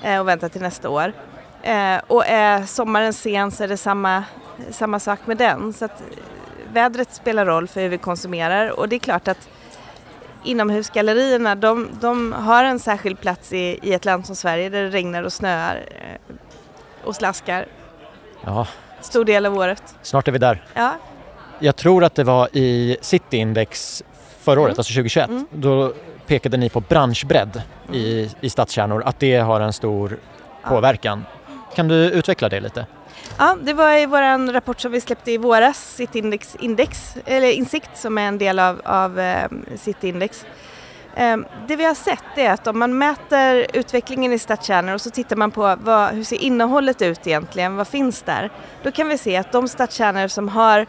eh, 0.04 0.20
och 0.20 0.28
väntar 0.28 0.50
till 0.50 0.62
nästa 0.62 0.90
år. 0.90 1.14
Eh, 1.62 1.98
och 2.08 2.26
är 2.26 2.66
sommaren 2.66 3.14
sen 3.14 3.52
så 3.52 3.64
är 3.64 3.68
det 3.68 3.78
samma, 3.78 4.24
samma 4.72 5.00
sak 5.00 5.20
med 5.26 5.38
den. 5.38 5.74
Så 5.74 5.86
att 5.86 6.04
vädret 6.74 7.14
spelar 7.14 7.46
roll 7.46 7.68
för 7.68 7.82
hur 7.82 7.90
vi 7.90 7.98
konsumerar 7.98 8.80
och 8.80 8.90
det 8.90 8.96
är 8.96 9.00
klart 9.00 9.28
att 9.28 9.50
inomhusgallerierna 10.44 11.56
de, 11.56 11.90
de 12.02 12.34
har 12.34 12.64
en 12.64 12.80
särskild 12.80 13.22
plats 13.22 13.54
i, 13.54 13.80
i 13.82 13.94
ett 13.94 14.06
land 14.06 14.26
som 14.26 14.36
Sverige 14.36 14.70
där 14.70 14.84
det 14.84 14.90
regnar 14.90 15.24
och 15.24 15.34
snöar 15.34 15.76
eh, 15.76 16.36
och 17.04 17.16
slaskar. 17.16 17.66
Ja. 18.46 18.68
Stor 19.02 19.26
del 19.26 19.46
av 19.46 19.58
året. 19.58 19.96
Snart 20.02 20.28
är 20.28 20.32
vi 20.32 20.38
där. 20.38 20.66
Ja. 20.74 20.96
Jag 21.60 21.76
tror 21.76 22.04
att 22.04 22.16
det 22.16 22.24
var 22.24 22.50
i 22.54 22.98
Cityindex 23.02 24.04
förra 24.40 24.60
året, 24.62 24.70
mm. 24.70 24.80
alltså 24.80 24.94
2021, 24.94 25.30
mm. 25.30 25.48
då 25.52 25.94
pekade 26.28 26.58
ni 26.58 26.70
på 26.70 26.80
branschbredd 26.80 27.62
mm. 27.88 28.00
i, 28.00 28.32
i 28.42 28.50
stadskärnor, 28.50 29.04
att 29.06 29.20
det 29.20 29.38
har 29.38 29.62
en 29.62 29.74
stor 29.74 30.18
ja. 30.64 30.70
påverkan. 30.70 31.26
Kan 31.76 31.88
du 31.88 31.96
utveckla 31.96 32.50
det 32.50 32.60
lite? 32.60 32.86
Ja, 33.40 33.58
det 33.62 33.74
var 33.74 33.98
i 33.98 34.06
vår 34.06 34.52
rapport 34.54 34.80
som 34.80 34.92
vi 34.92 35.02
släppte 35.02 35.32
i 35.32 35.38
våras, 35.38 35.96
Cityindex, 35.96 36.56
Index, 36.60 37.16
eller 37.26 37.52
Insikt 37.52 37.98
som 37.98 38.18
är 38.18 38.28
en 38.28 38.38
del 38.38 38.60
av, 38.60 38.82
av 38.86 39.20
eh, 39.20 39.50
Cityindex. 39.76 40.46
Ehm, 41.16 41.46
det 41.68 41.76
vi 41.76 41.86
har 41.86 41.94
sett 41.94 42.38
är 42.38 42.52
att 42.52 42.68
om 42.68 42.80
man 42.80 42.98
mäter 42.98 43.66
utvecklingen 43.74 44.34
i 44.34 44.40
stadskärnor 44.40 44.94
och 44.94 45.02
så 45.02 45.10
tittar 45.10 45.36
man 45.36 45.52
på 45.52 45.76
vad, 45.82 46.10
hur 46.10 46.24
ser 46.24 46.42
innehållet 46.42 47.02
ut 47.02 47.28
egentligen, 47.28 47.76
vad 47.76 47.88
finns 47.88 48.22
där? 48.22 48.52
Då 48.84 48.92
kan 48.92 49.10
vi 49.10 49.18
se 49.18 49.38
att 49.38 49.52
de 49.52 49.68
stadskärnor 49.68 50.28
som 50.28 50.50
har 50.50 50.86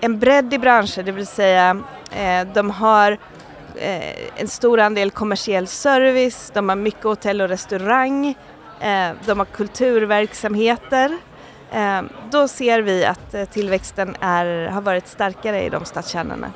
en 0.00 0.18
bredd 0.18 0.54
i 0.54 0.58
branscher, 0.58 1.02
det 1.02 1.12
vill 1.12 1.26
säga 1.26 1.82
eh, 2.10 2.46
de 2.54 2.70
har 2.70 3.12
eh, 3.76 4.40
en 4.40 4.48
stor 4.48 4.80
andel 4.80 5.10
kommersiell 5.10 5.66
service, 5.66 6.50
de 6.54 6.68
har 6.68 6.76
mycket 6.76 7.04
hotell 7.04 7.40
och 7.40 7.48
restaurang, 7.48 8.34
de 9.26 9.38
har 9.38 9.44
kulturverksamheter 9.44 11.18
Ehm, 11.72 12.08
då 12.30 12.48
ser 12.48 12.82
vi 12.82 13.04
att 13.04 13.34
eh, 13.34 13.44
tillväxten 13.44 14.16
är, 14.20 14.66
har 14.66 14.80
varit 14.80 15.08
starkare 15.08 15.62
i 15.62 15.68
de 15.68 15.84
stadskärnorna. 15.84 16.52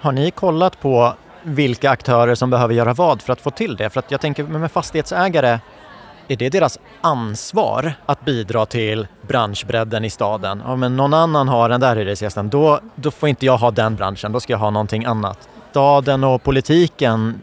Har 0.00 0.12
ni 0.12 0.30
kollat 0.30 0.80
på 0.80 1.14
vilka 1.42 1.90
aktörer 1.90 2.34
som 2.34 2.50
behöver 2.50 2.74
göra 2.74 2.94
vad 2.94 3.22
för 3.22 3.32
att 3.32 3.40
få 3.40 3.50
till 3.50 3.76
det? 3.76 3.90
För 3.90 3.98
att 3.98 4.10
jag 4.10 4.20
tänker 4.20 4.44
med 4.44 4.72
fastighetsägare, 4.72 5.58
är 6.28 6.36
det 6.36 6.48
deras 6.48 6.78
ansvar 7.00 7.94
att 8.06 8.24
bidra 8.24 8.66
till 8.66 9.06
branschbredden 9.22 10.04
i 10.04 10.10
staden? 10.10 10.62
Ja, 10.66 10.76
men 10.76 10.96
någon 10.96 11.14
annan 11.14 11.48
har 11.48 11.68
den 11.68 11.80
där 11.80 11.96
hyresgästen, 11.96 12.48
då, 12.48 12.80
då 12.94 13.10
får 13.10 13.28
inte 13.28 13.46
jag 13.46 13.56
ha 13.58 13.70
den 13.70 13.96
branschen, 13.96 14.32
då 14.32 14.40
ska 14.40 14.52
jag 14.52 14.58
ha 14.58 14.70
någonting 14.70 15.04
annat. 15.04 15.48
Staden 15.70 16.24
och 16.24 16.42
politiken 16.42 17.42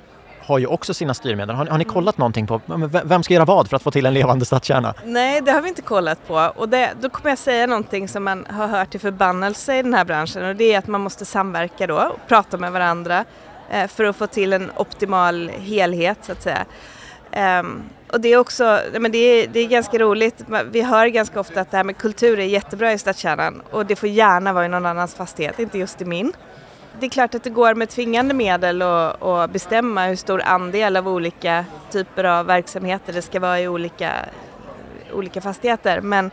har 0.49 0.59
ju 0.59 0.67
också 0.67 0.93
sina 0.93 1.13
styrmedel. 1.13 1.55
Har, 1.55 1.65
har 1.65 1.77
ni 1.77 1.83
kollat 1.83 2.17
någonting 2.17 2.47
på 2.47 2.61
vem 3.03 3.23
ska 3.23 3.33
göra 3.33 3.45
vad 3.45 3.69
för 3.69 3.75
att 3.75 3.83
få 3.83 3.91
till 3.91 4.05
en 4.05 4.13
levande 4.13 4.45
stadskärna? 4.45 4.93
Nej, 5.05 5.41
det 5.41 5.51
har 5.51 5.61
vi 5.61 5.69
inte 5.69 5.81
kollat 5.81 6.27
på 6.27 6.51
och 6.55 6.69
det, 6.69 6.89
då 7.01 7.09
kommer 7.09 7.29
jag 7.29 7.37
säga 7.37 7.67
någonting 7.67 8.07
som 8.07 8.23
man 8.23 8.45
har 8.49 8.67
hört 8.67 8.89
till 8.91 8.99
förbannelse 8.99 9.79
i 9.79 9.81
den 9.81 9.93
här 9.93 10.05
branschen 10.05 10.45
och 10.45 10.55
det 10.55 10.73
är 10.73 10.77
att 10.77 10.87
man 10.87 11.01
måste 11.01 11.25
samverka 11.25 11.87
då 11.87 11.95
och 11.95 12.27
prata 12.27 12.57
med 12.57 12.71
varandra 12.71 13.25
eh, 13.71 13.87
för 13.87 14.03
att 14.03 14.15
få 14.15 14.27
till 14.27 14.53
en 14.53 14.71
optimal 14.75 15.49
helhet 15.49 16.17
så 16.21 16.31
att 16.31 16.41
säga. 16.41 16.65
Um, 17.59 17.83
och 18.11 18.21
det 18.21 18.33
är 18.33 18.37
också, 18.37 18.79
men 18.99 19.11
det 19.11 19.17
är, 19.17 19.47
det 19.47 19.59
är 19.59 19.67
ganska 19.67 19.97
roligt, 19.97 20.45
vi 20.71 20.81
hör 20.81 21.07
ganska 21.07 21.39
ofta 21.39 21.61
att 21.61 21.71
det 21.71 21.77
här 21.77 21.83
med 21.83 21.97
kultur 21.97 22.39
är 22.39 22.45
jättebra 22.45 22.93
i 22.93 22.97
stadskärnan 22.97 23.61
och 23.71 23.85
det 23.85 23.95
får 23.95 24.09
gärna 24.09 24.53
vara 24.53 24.65
i 24.65 24.69
någon 24.69 24.85
annans 24.85 25.15
fastighet, 25.15 25.59
inte 25.59 25.77
just 25.77 26.01
i 26.01 26.05
min 26.05 26.33
det 26.99 27.05
är 27.05 27.09
klart 27.09 27.35
att 27.35 27.43
det 27.43 27.49
går 27.49 27.73
med 27.73 27.89
tvingande 27.89 28.33
medel 28.33 28.81
att 28.81 29.51
bestämma 29.51 30.05
hur 30.05 30.15
stor 30.15 30.41
andel 30.41 30.97
av 30.97 31.07
olika 31.07 31.65
typer 31.91 32.23
av 32.23 32.45
verksamheter 32.45 33.13
det 33.13 33.21
ska 33.21 33.39
vara 33.39 33.59
i 33.59 33.67
olika, 33.67 34.11
olika 35.13 35.41
fastigheter. 35.41 36.01
Men 36.01 36.31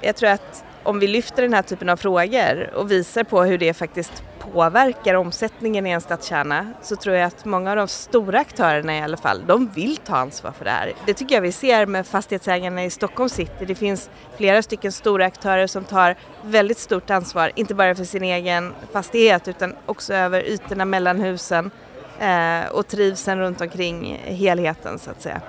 jag 0.00 0.16
tror 0.16 0.30
att 0.30 0.64
om 0.82 0.98
vi 0.98 1.06
lyfter 1.06 1.42
den 1.42 1.54
här 1.54 1.62
typen 1.62 1.88
av 1.88 1.96
frågor 1.96 2.70
och 2.74 2.90
visar 2.90 3.24
på 3.24 3.42
hur 3.42 3.58
det 3.58 3.74
faktiskt 3.74 4.22
påverkar 4.42 5.14
omsättningen 5.14 5.86
i 5.86 5.90
en 5.90 6.00
stadskärna 6.00 6.72
så 6.82 6.96
tror 6.96 7.16
jag 7.16 7.26
att 7.26 7.44
många 7.44 7.70
av 7.70 7.76
de 7.76 7.88
stora 7.88 8.40
aktörerna 8.40 8.96
i 8.96 9.00
alla 9.00 9.16
fall, 9.16 9.42
de 9.46 9.68
vill 9.68 9.96
ta 9.96 10.16
ansvar 10.16 10.52
för 10.52 10.64
det 10.64 10.70
här. 10.70 10.92
Det 11.06 11.14
tycker 11.14 11.34
jag 11.34 11.42
vi 11.42 11.52
ser 11.52 11.86
med 11.86 12.06
fastighetsägarna 12.06 12.84
i 12.84 12.90
Stockholm 12.90 13.28
city. 13.28 13.64
Det 13.66 13.74
finns 13.74 14.10
flera 14.36 14.62
stycken 14.62 14.92
stora 14.92 15.26
aktörer 15.26 15.66
som 15.66 15.84
tar 15.84 16.16
väldigt 16.42 16.78
stort 16.78 17.10
ansvar, 17.10 17.52
inte 17.54 17.74
bara 17.74 17.94
för 17.94 18.04
sin 18.04 18.22
egen 18.22 18.72
fastighet 18.92 19.48
utan 19.48 19.74
också 19.86 20.14
över 20.14 20.48
ytorna 20.48 20.84
mellan 20.84 21.20
husen 21.20 21.70
eh, 22.20 22.72
och 22.72 22.88
trivseln 22.88 23.40
runt 23.40 23.60
omkring 23.60 24.22
helheten 24.24 24.98
så 24.98 25.10
att 25.10 25.22
säga. 25.22 25.40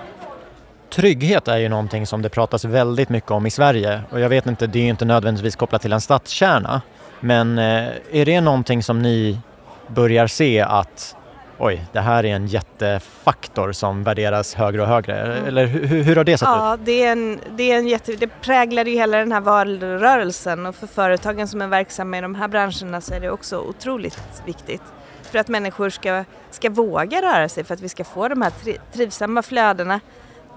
Trygghet 0.89 1.47
är 1.47 1.57
ju 1.57 1.69
någonting 1.69 2.07
som 2.07 2.21
det 2.21 2.29
pratas 2.29 2.65
väldigt 2.65 3.09
mycket 3.09 3.31
om 3.31 3.45
i 3.45 3.51
Sverige 3.51 4.01
och 4.11 4.19
jag 4.19 4.29
vet 4.29 4.45
inte, 4.45 4.67
det 4.67 4.79
är 4.79 4.83
ju 4.83 4.89
inte 4.89 5.05
nödvändigtvis 5.05 5.55
kopplat 5.55 5.81
till 5.81 5.93
en 5.93 6.01
stadskärna. 6.01 6.81
Men 7.23 7.57
eh, 7.57 7.89
är 8.11 8.25
det 8.25 8.41
någonting 8.41 8.83
som 8.83 9.01
ni 9.01 9.39
börjar 9.87 10.27
se 10.27 10.61
att 10.61 11.15
oj, 11.57 11.85
det 11.91 11.99
här 11.99 12.25
är 12.25 12.35
en 12.35 12.47
jättefaktor 12.47 13.71
som 13.71 14.03
värderas 14.03 14.53
högre 14.55 14.81
och 14.81 14.87
högre? 14.87 15.21
Mm. 15.21 15.45
Eller 15.45 15.65
hur, 15.65 16.03
hur 16.03 16.15
har 16.15 16.23
det 16.23 16.37
sett 16.37 16.47
ja, 16.47 16.73
ut? 16.73 16.79
Det, 16.83 17.03
är 17.03 17.11
en, 17.11 17.39
det, 17.55 17.71
är 17.71 17.77
en 17.77 17.87
jätte, 17.87 18.15
det 18.15 18.27
präglar 18.27 18.85
ju 18.85 18.95
hela 18.95 19.17
den 19.17 19.31
här 19.31 19.41
valrörelsen 19.41 20.65
och 20.65 20.75
för 20.75 20.87
företagen 20.87 21.47
som 21.47 21.61
är 21.61 21.67
verksamma 21.67 22.17
i 22.17 22.21
de 22.21 22.35
här 22.35 22.47
branscherna 22.47 23.01
så 23.01 23.13
är 23.13 23.19
det 23.19 23.29
också 23.29 23.57
otroligt 23.57 24.43
viktigt. 24.45 24.83
För 25.31 25.39
att 25.39 25.47
människor 25.47 25.89
ska, 25.89 26.23
ska 26.51 26.69
våga 26.69 27.21
röra 27.21 27.49
sig, 27.49 27.63
för 27.63 27.73
att 27.73 27.81
vi 27.81 27.89
ska 27.89 28.03
få 28.03 28.27
de 28.27 28.41
här 28.41 28.51
trivsamma 28.93 29.41
flödena 29.41 29.99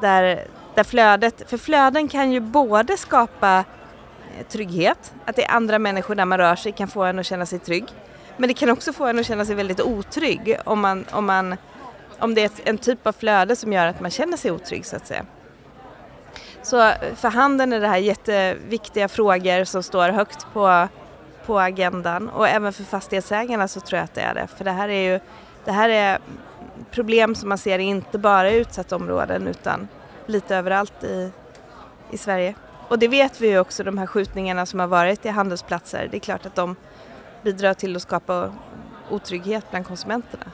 där, 0.00 0.40
där 0.74 0.85
flödet, 0.85 1.42
för 1.50 1.59
flöden 1.59 2.09
kan 2.09 2.33
ju 2.33 2.40
både 2.40 2.96
skapa 2.96 3.64
trygghet, 4.49 5.14
att 5.25 5.37
det 5.37 5.44
är 5.44 5.55
andra 5.55 5.79
människor 5.79 6.14
där 6.14 6.25
man 6.25 6.38
rör 6.38 6.57
sig 6.57 6.72
kan 6.72 6.88
få 6.88 7.05
en 7.05 7.18
att 7.18 7.27
känna 7.27 7.46
sig 7.46 7.59
trygg. 7.59 7.85
Men 8.37 8.49
det 8.49 8.55
kan 8.55 8.70
också 8.70 8.92
få 8.92 9.07
en 9.07 9.18
att 9.18 9.27
känna 9.27 9.44
sig 9.44 9.55
väldigt 9.55 9.81
otrygg 9.81 10.59
om, 10.64 10.81
man, 10.81 11.05
om, 11.12 11.27
man, 11.27 11.57
om 12.18 12.35
det 12.35 12.40
är 12.40 12.46
ett, 12.46 12.61
en 12.64 12.79
typ 12.79 13.07
av 13.07 13.12
flöde 13.12 13.57
som 13.57 13.72
gör 13.72 13.87
att 13.87 14.01
man 14.01 14.11
känner 14.11 14.37
sig 14.37 14.51
otrygg 14.51 14.87
så 14.87 14.96
att 14.96 15.07
säga. 15.07 15.25
Så 16.62 16.92
för 17.14 17.29
handeln 17.29 17.72
är 17.72 17.81
det 17.81 17.88
här 17.88 17.96
jätteviktiga 17.96 19.09
frågor 19.09 19.64
som 19.64 19.83
står 19.83 20.09
högt 20.09 20.46
på, 20.53 20.88
på 21.46 21.61
agendan 21.61 22.29
och 22.29 22.49
även 22.49 22.72
för 22.72 22.85
fastighetsägarna 22.85 23.68
så 23.68 23.81
tror 23.81 23.96
jag 23.96 24.05
att 24.05 24.14
det 24.14 24.20
är 24.20 24.35
det. 24.35 24.46
För 24.46 24.64
det 24.64 24.70
här 24.70 24.88
är 24.88 25.12
ju 25.12 25.20
det 25.64 25.72
här 25.72 25.88
är 25.88 26.18
problem 26.90 27.35
som 27.35 27.49
man 27.49 27.59
ser 27.59 27.79
inte 27.79 28.18
bara 28.18 28.51
i 28.51 28.57
utsatta 28.57 28.96
områden 28.96 29.46
utan 29.46 29.88
lite 30.27 30.57
överallt 30.57 31.05
i, 31.05 31.31
i 32.11 32.18
Sverige. 32.18 32.55
Och 32.88 32.99
det 32.99 33.09
vet 33.09 33.40
vi 33.40 33.49
ju 33.49 33.59
också, 33.59 33.85
de 33.85 33.99
här 33.99 34.07
skjutningarna 34.07 34.66
som 34.66 34.81
har 34.81 34.87
varit 34.87 35.27
i 35.27 35.29
handelsplatser, 35.29 36.09
det 36.11 36.16
är 36.16 36.20
klart 36.20 36.46
att 36.46 36.55
de 36.55 36.77
bidrar 37.42 37.75
till 37.75 37.96
att 37.96 38.03
skapa 38.03 38.53
otrygghet 39.11 39.64
bland 39.70 39.87
konsumenterna. 39.87 40.44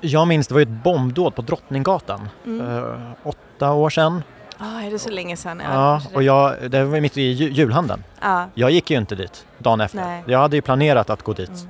Jag 0.00 0.28
minns, 0.28 0.46
det 0.46 0.54
var 0.54 0.60
ju 0.60 0.62
ett 0.62 0.84
bombdåd 0.84 1.34
på 1.34 1.42
Drottninggatan, 1.42 2.28
mm. 2.46 2.66
uh, 2.66 3.12
åtta 3.22 3.72
år 3.72 3.90
sedan. 3.90 4.22
Ja, 4.58 4.64
ah, 4.66 4.82
är 4.82 4.90
det 4.90 4.98
så 4.98 5.10
länge 5.10 5.36
sedan? 5.36 5.62
Ja, 5.64 5.72
ja 5.72 6.02
och 6.14 6.22
jag, 6.22 6.70
det 6.70 6.84
var 6.84 7.00
mitt 7.00 7.16
i 7.16 7.22
julhandeln. 7.32 8.04
Ah. 8.20 8.44
Jag 8.54 8.70
gick 8.70 8.90
ju 8.90 8.96
inte 8.96 9.14
dit 9.14 9.46
dagen 9.58 9.80
efter. 9.80 9.98
Nej. 9.98 10.24
Jag 10.26 10.38
hade 10.38 10.56
ju 10.56 10.62
planerat 10.62 11.10
att 11.10 11.22
gå 11.22 11.32
dit. 11.32 11.48
Mm. 11.48 11.68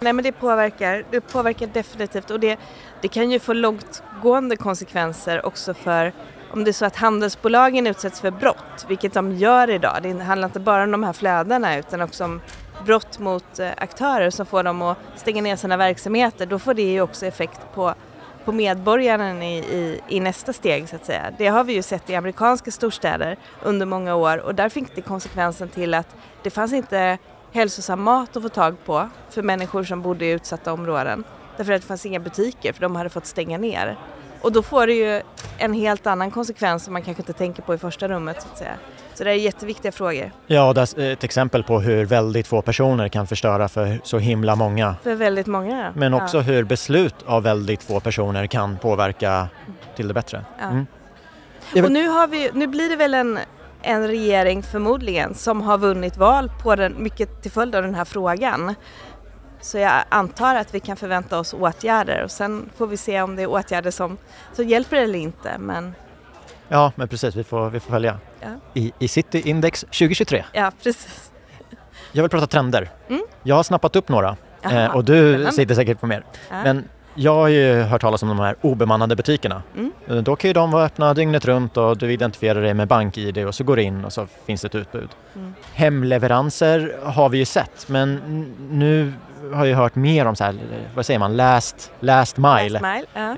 Nej 0.00 0.12
men 0.12 0.24
det 0.24 0.32
påverkar, 0.32 1.04
det 1.10 1.20
påverkar 1.20 1.66
definitivt 1.66 2.30
och 2.30 2.40
det, 2.40 2.58
det 3.00 3.08
kan 3.08 3.30
ju 3.30 3.38
få 3.38 3.52
långtgående 3.52 4.56
konsekvenser 4.56 5.46
också 5.46 5.74
för 5.74 6.12
om 6.52 6.64
det 6.64 6.70
är 6.70 6.72
så 6.72 6.84
att 6.84 6.96
handelsbolagen 6.96 7.86
utsätts 7.86 8.20
för 8.20 8.30
brott, 8.30 8.86
vilket 8.88 9.14
de 9.14 9.32
gör 9.32 9.70
idag. 9.70 9.98
Det 10.02 10.22
handlar 10.22 10.48
inte 10.48 10.60
bara 10.60 10.82
om 10.82 10.90
de 10.90 11.02
här 11.02 11.12
flödena 11.12 11.78
utan 11.78 12.00
också 12.00 12.24
om 12.24 12.40
brott 12.86 13.18
mot 13.18 13.58
eh, 13.58 13.70
aktörer 13.76 14.30
som 14.30 14.46
får 14.46 14.62
dem 14.62 14.82
att 14.82 14.98
stänga 15.16 15.42
ner 15.42 15.56
sina 15.56 15.76
verksamheter. 15.76 16.46
Då 16.46 16.58
får 16.58 16.74
det 16.74 16.82
ju 16.82 17.00
också 17.00 17.26
effekt 17.26 17.60
på, 17.74 17.94
på 18.44 18.52
medborgaren 18.52 19.42
i, 19.42 19.58
i, 19.58 20.00
i, 20.08 20.20
nästa 20.20 20.52
steg 20.52 20.88
så 20.88 20.96
att 20.96 21.06
säga. 21.06 21.32
Det 21.38 21.46
har 21.46 21.64
vi 21.64 21.72
ju 21.72 21.82
sett 21.82 22.10
i 22.10 22.14
amerikanska 22.14 22.70
storstäder 22.70 23.36
under 23.62 23.86
många 23.86 24.14
år 24.14 24.38
och 24.38 24.54
där 24.54 24.68
fick 24.68 24.94
det 24.94 25.00
konsekvensen 25.00 25.68
till 25.68 25.94
att 25.94 26.16
det 26.42 26.50
fanns 26.50 26.72
inte 26.72 27.18
hälsosam 27.52 28.02
mat 28.02 28.36
att 28.36 28.42
få 28.42 28.48
tag 28.48 28.76
på 28.84 29.08
för 29.30 29.42
människor 29.42 29.84
som 29.84 30.02
bodde 30.02 30.24
i 30.24 30.30
utsatta 30.30 30.72
områden. 30.72 31.24
Därför 31.56 31.72
att 31.72 31.80
det 31.82 31.88
fanns 31.88 32.06
inga 32.06 32.20
butiker 32.20 32.72
för 32.72 32.80
de 32.80 32.96
hade 32.96 33.10
fått 33.10 33.26
stänga 33.26 33.58
ner. 33.58 33.98
Och 34.42 34.52
då 34.52 34.62
får 34.62 34.86
det 34.86 34.92
ju 34.92 35.22
en 35.58 35.72
helt 35.72 36.06
annan 36.06 36.30
konsekvens 36.30 36.84
som 36.84 36.92
man 36.92 37.02
kanske 37.02 37.22
inte 37.22 37.32
tänker 37.32 37.62
på 37.62 37.74
i 37.74 37.78
första 37.78 38.08
rummet. 38.08 38.42
Så, 38.42 38.48
att 38.52 38.58
säga. 38.58 38.74
så 39.14 39.24
det 39.24 39.30
är 39.30 39.34
jätteviktiga 39.34 39.92
frågor. 39.92 40.32
Ja, 40.46 40.72
det 40.72 40.98
är 40.98 41.12
ett 41.12 41.24
exempel 41.24 41.62
på 41.62 41.80
hur 41.80 42.04
väldigt 42.04 42.46
få 42.46 42.62
personer 42.62 43.08
kan 43.08 43.26
förstöra 43.26 43.68
för 43.68 44.00
så 44.04 44.18
himla 44.18 44.56
många. 44.56 44.94
För 45.02 45.14
väldigt 45.14 45.46
många. 45.46 45.92
Men 45.96 46.14
också 46.14 46.36
ja. 46.36 46.42
hur 46.42 46.64
beslut 46.64 47.14
av 47.26 47.42
väldigt 47.42 47.82
få 47.82 48.00
personer 48.00 48.46
kan 48.46 48.78
påverka 48.78 49.48
till 49.96 50.08
det 50.08 50.14
bättre. 50.14 50.44
Ja. 50.58 50.64
Mm. 50.64 50.86
Och 51.84 51.92
nu, 51.92 52.08
har 52.08 52.28
vi, 52.28 52.50
nu 52.54 52.66
blir 52.66 52.90
det 52.90 52.96
väl 52.96 53.14
en 53.14 53.38
en 53.82 54.08
regering 54.08 54.62
förmodligen 54.62 55.34
som 55.34 55.60
har 55.62 55.78
vunnit 55.78 56.16
val 56.16 56.50
på 56.62 56.76
den, 56.76 57.02
mycket 57.02 57.42
till 57.42 57.50
följd 57.50 57.74
av 57.74 57.82
den 57.82 57.94
här 57.94 58.04
frågan. 58.04 58.74
Så 59.62 59.78
jag 59.78 60.04
antar 60.08 60.54
att 60.54 60.74
vi 60.74 60.80
kan 60.80 60.96
förvänta 60.96 61.38
oss 61.38 61.54
åtgärder 61.54 62.22
och 62.24 62.30
sen 62.30 62.70
får 62.76 62.86
vi 62.86 62.96
se 62.96 63.22
om 63.22 63.36
det 63.36 63.42
är 63.42 63.46
åtgärder 63.46 63.90
som, 63.90 64.18
som 64.52 64.68
hjälper 64.68 64.96
eller 64.96 65.18
inte. 65.18 65.58
Men... 65.58 65.94
Ja, 66.68 66.92
men 66.96 67.08
precis, 67.08 67.34
vi 67.34 67.44
får, 67.44 67.70
vi 67.70 67.80
får 67.80 67.90
följa. 67.90 68.18
Ja. 68.40 68.48
I, 68.74 68.92
I 68.98 69.08
City 69.08 69.42
Index 69.44 69.80
2023. 69.80 70.44
Ja, 70.52 70.72
precis. 70.82 71.32
Jag 72.12 72.22
vill 72.22 72.30
prata 72.30 72.46
trender. 72.46 72.90
Mm. 73.08 73.22
Jag 73.42 73.56
har 73.56 73.62
snappat 73.62 73.96
upp 73.96 74.08
några 74.08 74.36
Aha, 74.64 74.80
eh, 74.80 74.96
och 74.96 75.04
du 75.04 75.48
sitter 75.52 75.74
säkert 75.74 76.00
på 76.00 76.06
mer. 76.06 76.24
Ja. 76.50 76.62
Men 76.64 76.88
jag 77.14 77.34
har 77.34 77.48
ju 77.48 77.82
hört 77.82 78.00
talas 78.00 78.22
om 78.22 78.28
de 78.28 78.38
här 78.38 78.56
obemannade 78.60 79.16
butikerna. 79.16 79.62
Mm. 79.74 79.92
Eh, 80.08 80.16
då 80.16 80.36
kan 80.36 80.48
ju 80.48 80.52
de 80.52 80.70
vara 80.70 80.84
öppna 80.84 81.14
dygnet 81.14 81.44
runt 81.44 81.76
och 81.76 81.98
du 81.98 82.12
identifierar 82.12 82.62
dig 82.62 82.74
med 82.74 82.88
BankID 82.88 83.38
och 83.38 83.54
så 83.54 83.64
går 83.64 83.76
du 83.76 83.82
in 83.82 84.04
och 84.04 84.12
så 84.12 84.26
finns 84.46 84.60
det 84.60 84.68
ett 84.68 84.74
utbud. 84.74 85.08
Mm. 85.36 85.54
Hemleveranser 85.72 86.96
har 87.04 87.28
vi 87.28 87.38
ju 87.38 87.44
sett 87.44 87.88
men 87.88 88.20
nu 88.70 89.12
har 89.54 89.64
jag 89.66 89.76
hört 89.76 89.94
mer 89.94 90.26
om 90.26 90.36
så 90.36 90.44
här, 90.44 90.54
vad 90.94 91.06
säger 91.06 91.18
man, 91.18 91.36
last, 91.36 91.92
last 92.00 92.36
mile. 92.36 92.68
Last 92.68 92.84
mile 92.84 93.06
ja. 93.14 93.36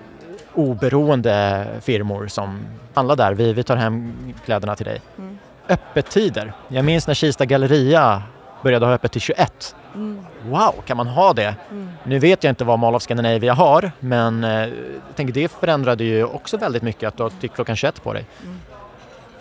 Oberoende 0.54 1.66
firmor 1.80 2.26
som 2.26 2.66
handlar 2.94 3.16
där, 3.16 3.34
vi, 3.34 3.52
vi 3.52 3.62
tar 3.62 3.76
hem 3.76 4.12
kläderna 4.44 4.76
till 4.76 4.87
dig. 4.87 5.00
Mm. 5.18 5.38
Öppettider. 5.68 6.52
Jag 6.68 6.84
minns 6.84 7.06
när 7.06 7.14
Kista 7.14 7.44
Galleria 7.44 8.22
började 8.64 8.87
ha 8.87 8.92
öppet 8.92 9.12
till 9.12 9.20
21 9.20 9.74
Mm. 9.94 10.18
Wow, 10.48 10.74
kan 10.87 10.96
man 10.96 11.07
ha 11.07 11.33
det? 11.33 11.55
Mm. 11.70 11.88
Nu 12.05 12.18
vet 12.18 12.44
jag 12.44 12.50
inte 12.50 12.64
vad 12.64 12.79
Mall 12.79 12.94
of 12.94 13.03
Scandinavia 13.03 13.55
har 13.55 13.92
men 14.00 14.44
eh, 14.44 14.50
jag 14.50 15.16
tänker 15.16 15.35
det 15.35 15.48
förändrade 15.48 16.05
ju 16.05 16.24
också 16.24 16.57
väldigt 16.57 16.83
mycket 16.83 17.09
att 17.09 17.16
du 17.16 17.22
har 17.22 17.31
till 17.31 17.50
klockan 17.50 17.77
21 17.77 18.03
på 18.03 18.12
dig. 18.12 18.24
Mm. 18.42 18.61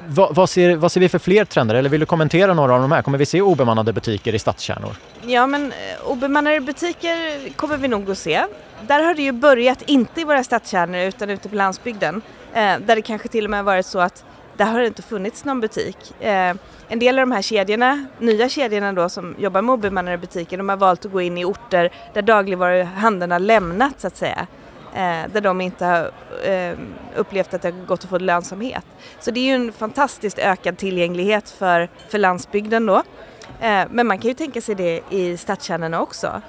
Va, 0.07 0.29
vad, 0.31 0.49
ser, 0.49 0.75
vad 0.75 0.91
ser 0.91 0.99
vi 0.99 1.09
för 1.09 1.19
fler 1.19 1.45
trender 1.45 1.75
eller 1.75 1.89
vill 1.89 1.99
du 1.99 2.05
kommentera 2.05 2.53
några 2.53 2.75
av 2.75 2.81
de 2.81 2.91
här? 2.91 3.01
Kommer 3.01 3.17
vi 3.17 3.25
se 3.25 3.41
obemannade 3.41 3.93
butiker 3.93 4.35
i 4.35 4.39
stadskärnor? 4.39 4.95
Ja 5.21 5.47
men 5.47 5.71
eh, 5.71 6.11
obemannade 6.11 6.59
butiker 6.59 7.49
kommer 7.55 7.77
vi 7.77 7.87
nog 7.87 8.11
att 8.11 8.17
se. 8.17 8.45
Där 8.87 9.03
har 9.03 9.15
det 9.15 9.21
ju 9.21 9.31
börjat, 9.31 9.81
inte 9.81 10.21
i 10.21 10.23
våra 10.23 10.43
stadskärnor 10.43 10.99
utan 10.99 11.29
ute 11.29 11.49
på 11.49 11.55
landsbygden. 11.55 12.21
Eh, 12.53 12.61
där 12.61 12.95
det 12.95 13.01
kanske 13.01 13.27
till 13.27 13.43
och 13.43 13.51
med 13.51 13.63
varit 13.63 13.85
så 13.85 13.99
att 13.99 14.25
där 14.57 14.65
har 14.65 14.79
det 14.79 14.87
inte 14.87 15.01
funnits 15.01 15.45
någon 15.45 15.59
butik. 15.59 16.21
Eh, 16.21 16.55
en 16.87 16.99
del 16.99 17.19
av 17.19 17.27
de 17.27 17.31
här 17.31 17.41
kedjorna, 17.41 18.05
nya 18.19 18.49
kedjorna 18.49 18.93
då 18.93 19.09
som 19.09 19.35
jobbar 19.37 19.61
med 19.61 19.73
obemannade 19.73 20.17
butiker, 20.17 20.57
de 20.57 20.69
har 20.69 20.77
valt 20.77 21.05
att 21.05 21.11
gå 21.11 21.21
in 21.21 21.37
i 21.37 21.45
orter 21.45 21.89
där 22.13 22.21
dagligvaruhandeln 22.21 23.31
har 23.31 23.39
lämnat 23.39 23.99
så 23.99 24.07
att 24.07 24.17
säga. 24.17 24.47
Eh, 24.93 25.31
där 25.33 25.41
de 25.41 25.61
inte 25.61 25.85
har 25.85 26.11
eh, 26.51 26.77
upplevt 27.15 27.53
att 27.53 27.61
det 27.61 27.71
har 27.71 27.85
gått 27.85 28.03
att 28.03 28.09
få 28.09 28.17
lönsamhet. 28.17 28.85
Så 29.19 29.31
det 29.31 29.39
är 29.39 29.43
ju 29.43 29.53
en 29.53 29.73
fantastiskt 29.73 30.39
ökad 30.39 30.77
tillgänglighet 30.77 31.49
för, 31.49 31.89
för 32.09 32.17
landsbygden 32.17 32.85
då. 32.85 33.03
Eh, 33.59 33.83
men 33.89 34.07
man 34.07 34.17
kan 34.17 34.27
ju 34.27 34.33
tänka 34.33 34.61
sig 34.61 34.75
det 34.75 35.01
i 35.09 35.37
stadskärnorna 35.37 36.01
också. 36.01 36.41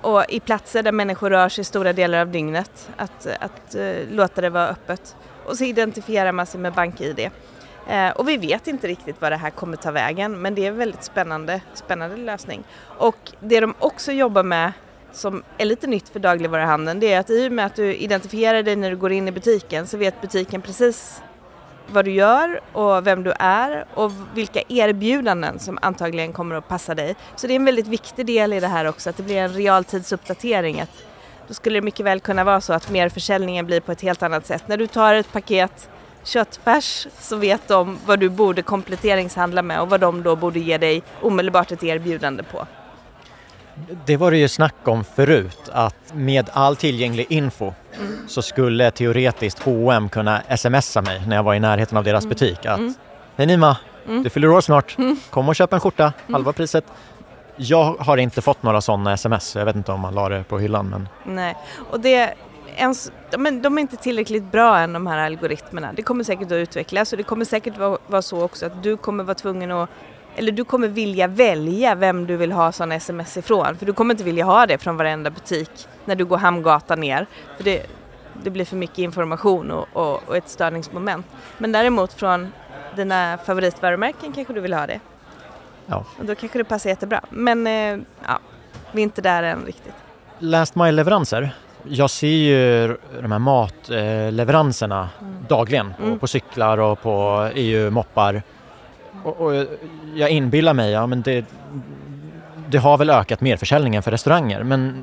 Och 0.00 0.24
i 0.28 0.40
platser 0.40 0.82
där 0.82 0.92
människor 0.92 1.30
rör 1.30 1.48
sig 1.48 1.64
stora 1.64 1.92
delar 1.92 2.18
av 2.20 2.28
dygnet, 2.28 2.90
att, 2.96 3.26
att 3.40 3.74
eh, 3.74 3.96
låta 4.10 4.40
det 4.40 4.50
vara 4.50 4.68
öppet. 4.68 5.16
Och 5.46 5.56
så 5.56 5.64
identifierar 5.64 6.32
man 6.32 6.46
sig 6.46 6.60
med 6.60 6.72
BankID. 6.72 7.30
Eh, 7.88 8.10
och 8.10 8.28
vi 8.28 8.36
vet 8.36 8.66
inte 8.66 8.88
riktigt 8.88 9.20
vad 9.20 9.32
det 9.32 9.36
här 9.36 9.50
kommer 9.50 9.76
ta 9.76 9.90
vägen 9.90 10.42
men 10.42 10.54
det 10.54 10.64
är 10.64 10.68
en 10.68 10.76
väldigt 10.76 11.04
spännande, 11.04 11.60
spännande 11.74 12.16
lösning. 12.16 12.64
Och 12.98 13.32
det 13.40 13.60
de 13.60 13.74
också 13.78 14.12
jobbar 14.12 14.42
med 14.42 14.72
som 15.12 15.42
är 15.58 15.64
lite 15.64 15.86
nytt 15.86 16.08
för 16.08 16.20
dagligvaruhandeln 16.20 17.00
det 17.00 17.12
är 17.12 17.20
att 17.20 17.30
i 17.30 17.48
och 17.48 17.52
med 17.52 17.66
att 17.66 17.74
du 17.74 17.94
identifierar 17.94 18.62
dig 18.62 18.76
när 18.76 18.90
du 18.90 18.96
går 18.96 19.12
in 19.12 19.28
i 19.28 19.32
butiken 19.32 19.86
så 19.86 19.96
vet 19.96 20.20
butiken 20.20 20.62
precis 20.62 21.22
vad 21.92 22.04
du 22.04 22.10
gör 22.10 22.60
och 22.72 23.06
vem 23.06 23.22
du 23.22 23.32
är 23.38 23.86
och 23.94 24.12
vilka 24.34 24.62
erbjudanden 24.68 25.58
som 25.58 25.78
antagligen 25.82 26.32
kommer 26.32 26.54
att 26.54 26.68
passa 26.68 26.94
dig. 26.94 27.16
Så 27.36 27.46
det 27.46 27.52
är 27.52 27.56
en 27.56 27.64
väldigt 27.64 27.86
viktig 27.86 28.26
del 28.26 28.52
i 28.52 28.60
det 28.60 28.66
här 28.66 28.84
också 28.84 29.10
att 29.10 29.16
det 29.16 29.22
blir 29.22 29.36
en 29.36 29.52
realtidsuppdatering. 29.52 30.80
Att 30.80 30.90
då 31.48 31.54
skulle 31.54 31.76
det 31.76 31.84
mycket 31.84 32.06
väl 32.06 32.20
kunna 32.20 32.44
vara 32.44 32.60
så 32.60 32.72
att 32.72 32.90
merförsäljningen 32.90 33.66
blir 33.66 33.80
på 33.80 33.92
ett 33.92 34.00
helt 34.00 34.22
annat 34.22 34.46
sätt. 34.46 34.68
När 34.68 34.76
du 34.76 34.86
tar 34.86 35.14
ett 35.14 35.32
paket 35.32 35.88
köttfärs 36.24 37.06
så 37.18 37.36
vet 37.36 37.68
de 37.68 37.98
vad 38.06 38.20
du 38.20 38.28
borde 38.28 38.62
kompletteringshandla 38.62 39.62
med 39.62 39.80
och 39.80 39.90
vad 39.90 40.00
de 40.00 40.22
då 40.22 40.36
borde 40.36 40.58
ge 40.58 40.78
dig 40.78 41.02
omedelbart 41.22 41.72
ett 41.72 41.84
erbjudande 41.84 42.42
på. 42.42 42.66
Det 44.06 44.16
var 44.16 44.30
det 44.30 44.36
ju 44.36 44.48
snack 44.48 44.74
om 44.84 45.04
förut 45.04 45.68
att 45.72 46.14
med 46.14 46.50
all 46.52 46.76
tillgänglig 46.76 47.26
info 47.28 47.72
mm. 47.98 48.28
så 48.28 48.42
skulle 48.42 48.90
teoretiskt 48.90 49.58
H&M 49.58 50.08
kunna 50.08 50.42
smsa 50.56 51.02
mig 51.02 51.22
när 51.26 51.36
jag 51.36 51.42
var 51.42 51.54
i 51.54 51.60
närheten 51.60 51.98
av 51.98 52.04
deras 52.04 52.24
mm. 52.24 52.28
butik 52.28 52.66
att 52.66 52.78
mm. 52.78 52.94
Hej 53.36 53.46
Nima, 53.46 53.76
mm. 54.06 54.22
du 54.22 54.30
fyller 54.30 54.48
år 54.48 54.60
snart, 54.60 54.98
mm. 54.98 55.16
kom 55.30 55.48
och 55.48 55.56
köp 55.56 55.72
en 55.72 55.80
skjorta, 55.80 56.12
halva 56.32 56.52
priset. 56.52 56.84
Jag 57.56 57.94
har 57.98 58.16
inte 58.16 58.42
fått 58.42 58.62
några 58.62 58.80
sådana 58.80 59.12
sms, 59.12 59.56
jag 59.56 59.64
vet 59.64 59.76
inte 59.76 59.92
om 59.92 60.00
man 60.00 60.14
la 60.14 60.28
det 60.28 60.44
på 60.44 60.58
hyllan 60.58 60.88
men... 60.88 61.08
Nej, 61.24 61.56
och 61.90 62.00
det 62.00 62.34
ens, 62.76 63.12
men 63.38 63.62
de 63.62 63.78
är 63.78 63.82
inte 63.82 63.96
tillräckligt 63.96 64.52
bra 64.52 64.78
än 64.78 64.92
de 64.92 65.06
här 65.06 65.18
algoritmerna. 65.26 65.92
Det 65.92 66.02
kommer 66.02 66.24
säkert 66.24 66.46
att 66.46 66.52
utvecklas 66.52 67.12
och 67.12 67.16
det 67.16 67.22
kommer 67.22 67.44
säkert 67.44 67.78
vara, 67.78 67.98
vara 68.06 68.22
så 68.22 68.42
också 68.42 68.66
att 68.66 68.82
du 68.82 68.96
kommer 68.96 69.24
vara 69.24 69.34
tvungen 69.34 69.70
att 69.70 69.90
eller 70.38 70.52
du 70.52 70.64
kommer 70.64 70.88
vilja 70.88 71.26
välja 71.26 71.94
vem 71.94 72.26
du 72.26 72.36
vill 72.36 72.52
ha 72.52 72.72
sådana 72.72 72.94
sms 72.94 73.36
ifrån. 73.36 73.76
För 73.76 73.86
du 73.86 73.92
kommer 73.92 74.14
inte 74.14 74.24
vilja 74.24 74.44
ha 74.44 74.66
det 74.66 74.78
från 74.78 74.96
varenda 74.96 75.30
butik 75.30 75.88
när 76.04 76.14
du 76.14 76.24
går 76.24 76.36
Hamngatan 76.36 77.00
ner. 77.00 77.26
För 77.56 77.64
det, 77.64 77.86
det 78.42 78.50
blir 78.50 78.64
för 78.64 78.76
mycket 78.76 78.98
information 78.98 79.70
och, 79.70 79.86
och, 79.92 80.28
och, 80.28 80.36
ett 80.36 80.48
störningsmoment. 80.48 81.26
Men 81.58 81.72
däremot 81.72 82.12
från 82.12 82.52
dina 82.96 83.38
favoritvarumärken 83.44 84.32
kanske 84.32 84.52
du 84.52 84.60
vill 84.60 84.74
ha 84.74 84.86
det. 84.86 85.00
Ja. 85.86 86.04
Och 86.18 86.24
då 86.24 86.34
kanske 86.34 86.58
det 86.58 86.64
passar 86.64 86.90
jättebra. 86.90 87.20
Men 87.30 87.66
eh, 87.66 88.06
ja, 88.26 88.38
vi 88.92 89.00
är 89.00 89.02
inte 89.02 89.22
där 89.22 89.42
än 89.42 89.64
riktigt. 89.66 89.94
Last 90.38 90.74
mile-leveranser, 90.74 91.50
jag 91.84 92.10
ser 92.10 92.26
ju 92.26 92.96
de 93.22 93.32
här 93.32 93.38
matleveranserna 93.38 95.08
mm. 95.20 95.34
dagligen 95.48 95.94
på, 95.98 96.02
mm. 96.02 96.18
på, 96.18 96.26
cyklar 96.26 96.78
och 96.78 97.02
på 97.02 97.48
EU-moppar. 97.54 98.42
Och, 99.24 99.40
och, 99.40 99.66
jag 100.14 100.30
inbillar 100.30 100.74
mig, 100.74 100.92
ja 100.92 101.06
men 101.06 101.22
det, 101.22 101.44
det 102.68 102.78
har 102.78 102.98
väl 102.98 103.10
ökat 103.10 103.40
merförsäljningen 103.40 104.02
för 104.02 104.10
restauranger 104.10 104.62
men 104.62 105.02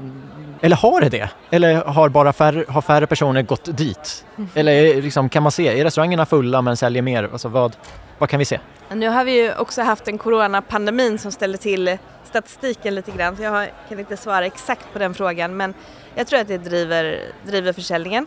eller 0.64 0.76
har 0.76 1.02
det 1.02 1.10
det? 1.10 1.30
Eller 1.50 1.76
har 1.76 2.10
bara 2.10 2.34
färre, 2.34 2.66
har 2.68 2.82
färre 2.82 3.08
personer 3.08 3.42
gått 3.42 3.78
dit? 3.78 4.26
Mm. 4.38 4.50
Eller 4.56 5.02
liksom, 5.02 5.30
kan 5.30 5.44
man 5.44 5.52
se, 5.52 5.80
är 5.80 5.84
restaurangerna 5.84 6.26
fulla 6.26 6.62
men 6.62 6.78
säljer 6.78 7.02
mer? 7.02 7.30
Alltså 7.32 7.48
vad, 7.48 7.76
vad 8.18 8.30
kan 8.30 8.40
vi 8.40 8.46
se? 8.46 8.60
Nu 8.92 9.08
har 9.08 9.26
vi 9.26 9.44
ju 9.44 9.56
också 9.56 9.82
haft 9.82 10.08
en 10.08 10.18
coronapandemin 10.18 11.20
som 11.20 11.32
ställer 11.32 11.58
till 11.58 11.98
statistiken 12.24 12.96
lite 12.96 13.12
grann 13.12 13.38
så 13.38 13.44
jag 13.44 13.68
kan 13.90 14.00
inte 14.00 14.18
svara 14.18 14.46
exakt 14.46 14.94
på 14.94 15.00
den 15.00 15.14
frågan 15.14 15.58
men 15.58 15.74
jag 16.16 16.28
tror 16.28 16.40
att 16.40 16.48
det 16.48 16.58
driver, 16.58 17.20
driver 17.46 17.74
försäljningen. 17.74 18.26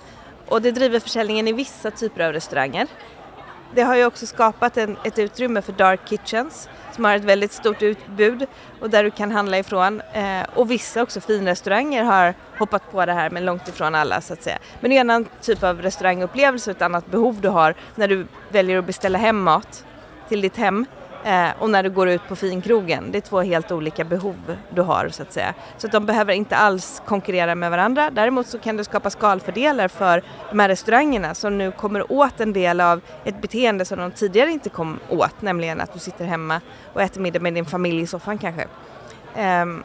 Och 0.48 0.62
det 0.62 0.70
driver 0.70 1.00
försäljningen 1.00 1.48
i 1.48 1.52
vissa 1.52 1.90
typer 1.90 2.24
av 2.24 2.32
restauranger. 2.32 2.86
Det 3.74 3.82
har 3.82 3.96
ju 3.96 4.04
också 4.04 4.26
skapat 4.26 4.76
en, 4.76 4.96
ett 5.04 5.18
utrymme 5.18 5.62
för 5.62 5.72
dark 5.72 6.00
kitchens 6.04 6.68
som 6.92 7.04
har 7.04 7.16
ett 7.16 7.24
väldigt 7.24 7.52
stort 7.52 7.82
utbud 7.82 8.46
och 8.80 8.90
där 8.90 9.04
du 9.04 9.10
kan 9.10 9.30
handla 9.30 9.58
ifrån. 9.58 10.02
Eh, 10.12 10.46
och 10.54 10.70
vissa 10.70 11.02
också 11.02 11.20
finrestauranger 11.20 12.04
har 12.04 12.34
hoppat 12.58 12.92
på 12.92 13.06
det 13.06 13.12
här 13.12 13.30
men 13.30 13.44
långt 13.44 13.68
ifrån 13.68 13.94
alla 13.94 14.20
så 14.20 14.32
att 14.32 14.42
säga. 14.42 14.58
Men 14.80 14.90
det 14.90 14.96
är 14.96 15.00
en 15.00 15.10
annan 15.10 15.26
typ 15.40 15.62
av 15.62 15.82
restaurangupplevelse 15.82 16.70
och 16.70 16.76
ett 16.76 16.82
annat 16.82 17.06
behov 17.06 17.40
du 17.40 17.48
har 17.48 17.74
när 17.94 18.08
du 18.08 18.26
väljer 18.48 18.78
att 18.78 18.86
beställa 18.86 19.18
hem 19.18 19.42
mat 19.42 19.84
till 20.28 20.40
ditt 20.40 20.56
hem 20.56 20.86
Eh, 21.26 21.50
och 21.58 21.70
när 21.70 21.82
du 21.82 21.90
går 21.90 22.08
ut 22.08 22.28
på 22.28 22.36
finkrogen. 22.36 23.12
Det 23.12 23.18
är 23.18 23.20
två 23.20 23.40
helt 23.40 23.72
olika 23.72 24.04
behov 24.04 24.56
du 24.70 24.82
har 24.82 25.08
så 25.08 25.22
att 25.22 25.32
säga. 25.32 25.54
Så 25.78 25.86
att 25.86 25.92
de 25.92 26.06
behöver 26.06 26.32
inte 26.32 26.56
alls 26.56 27.02
konkurrera 27.06 27.54
med 27.54 27.70
varandra. 27.70 28.10
Däremot 28.10 28.46
så 28.46 28.58
kan 28.58 28.76
du 28.76 28.84
skapa 28.84 29.10
skalfördelar 29.10 29.88
för 29.88 30.22
de 30.50 30.58
här 30.58 30.68
restaurangerna 30.68 31.34
som 31.34 31.58
nu 31.58 31.72
kommer 31.72 32.12
åt 32.12 32.40
en 32.40 32.52
del 32.52 32.80
av 32.80 33.00
ett 33.24 33.40
beteende 33.40 33.84
som 33.84 33.98
de 33.98 34.10
tidigare 34.10 34.50
inte 34.50 34.68
kom 34.68 34.98
åt, 35.08 35.42
nämligen 35.42 35.80
att 35.80 35.92
du 35.92 35.98
sitter 35.98 36.24
hemma 36.24 36.60
och 36.92 37.02
äter 37.02 37.20
middag 37.20 37.40
med 37.40 37.54
din 37.54 37.66
familj 37.66 38.00
i 38.00 38.06
soffan 38.06 38.38
kanske. 38.38 38.66
Ehm, 39.36 39.84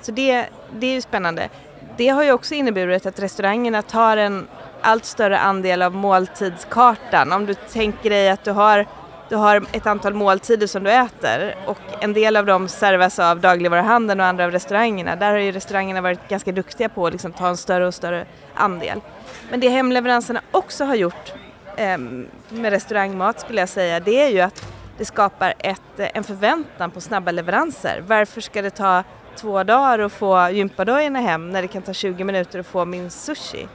så 0.00 0.12
det, 0.12 0.46
det 0.78 0.86
är 0.86 0.94
ju 0.94 1.00
spännande. 1.00 1.48
Det 1.96 2.08
har 2.08 2.24
ju 2.24 2.32
också 2.32 2.54
inneburit 2.54 3.06
att 3.06 3.20
restaurangerna 3.20 3.82
tar 3.82 4.16
en 4.16 4.48
allt 4.80 5.04
större 5.04 5.38
andel 5.38 5.82
av 5.82 5.94
måltidskartan. 5.94 7.32
Om 7.32 7.46
du 7.46 7.54
tänker 7.54 8.10
dig 8.10 8.30
att 8.30 8.44
du 8.44 8.50
har 8.50 8.86
du 9.32 9.36
har 9.36 9.64
ett 9.72 9.86
antal 9.86 10.14
måltider 10.14 10.66
som 10.66 10.84
du 10.84 10.90
äter 10.90 11.54
och 11.66 11.78
en 12.00 12.12
del 12.12 12.36
av 12.36 12.46
dem 12.46 12.68
servas 12.68 13.18
av 13.18 13.40
dagligvaruhandeln 13.40 14.20
och 14.20 14.26
andra 14.26 14.44
av 14.44 14.50
restaurangerna. 14.50 15.16
Där 15.16 15.30
har 15.30 15.38
ju 15.38 15.52
restaurangerna 15.52 16.00
varit 16.00 16.28
ganska 16.28 16.52
duktiga 16.52 16.88
på 16.88 17.06
att 17.06 17.12
liksom 17.12 17.32
ta 17.32 17.48
en 17.48 17.56
större 17.56 17.86
och 17.86 17.94
större 17.94 18.26
andel. 18.54 19.00
Men 19.50 19.60
det 19.60 19.68
hemleveranserna 19.68 20.40
också 20.50 20.84
har 20.84 20.94
gjort 20.94 21.32
eh, 21.76 21.98
med 22.48 22.70
restaurangmat 22.70 23.40
skulle 23.40 23.60
jag 23.60 23.68
säga, 23.68 24.00
det 24.00 24.22
är 24.22 24.28
ju 24.28 24.40
att 24.40 24.66
det 24.98 25.04
skapar 25.04 25.54
ett, 25.58 25.98
eh, 25.98 26.08
en 26.14 26.24
förväntan 26.24 26.90
på 26.90 27.00
snabba 27.00 27.30
leveranser. 27.30 28.04
Varför 28.06 28.40
ska 28.40 28.62
det 28.62 28.70
ta 28.70 29.04
två 29.36 29.64
dagar 29.64 29.98
att 29.98 30.12
få 30.12 30.48
gympadojorna 30.50 31.20
hem 31.20 31.50
när 31.50 31.62
det 31.62 31.68
kan 31.68 31.82
ta 31.82 31.92
20 31.92 32.24
minuter 32.24 32.58
att 32.58 32.66
få 32.66 32.84
min 32.84 33.10
sushi? 33.10 33.68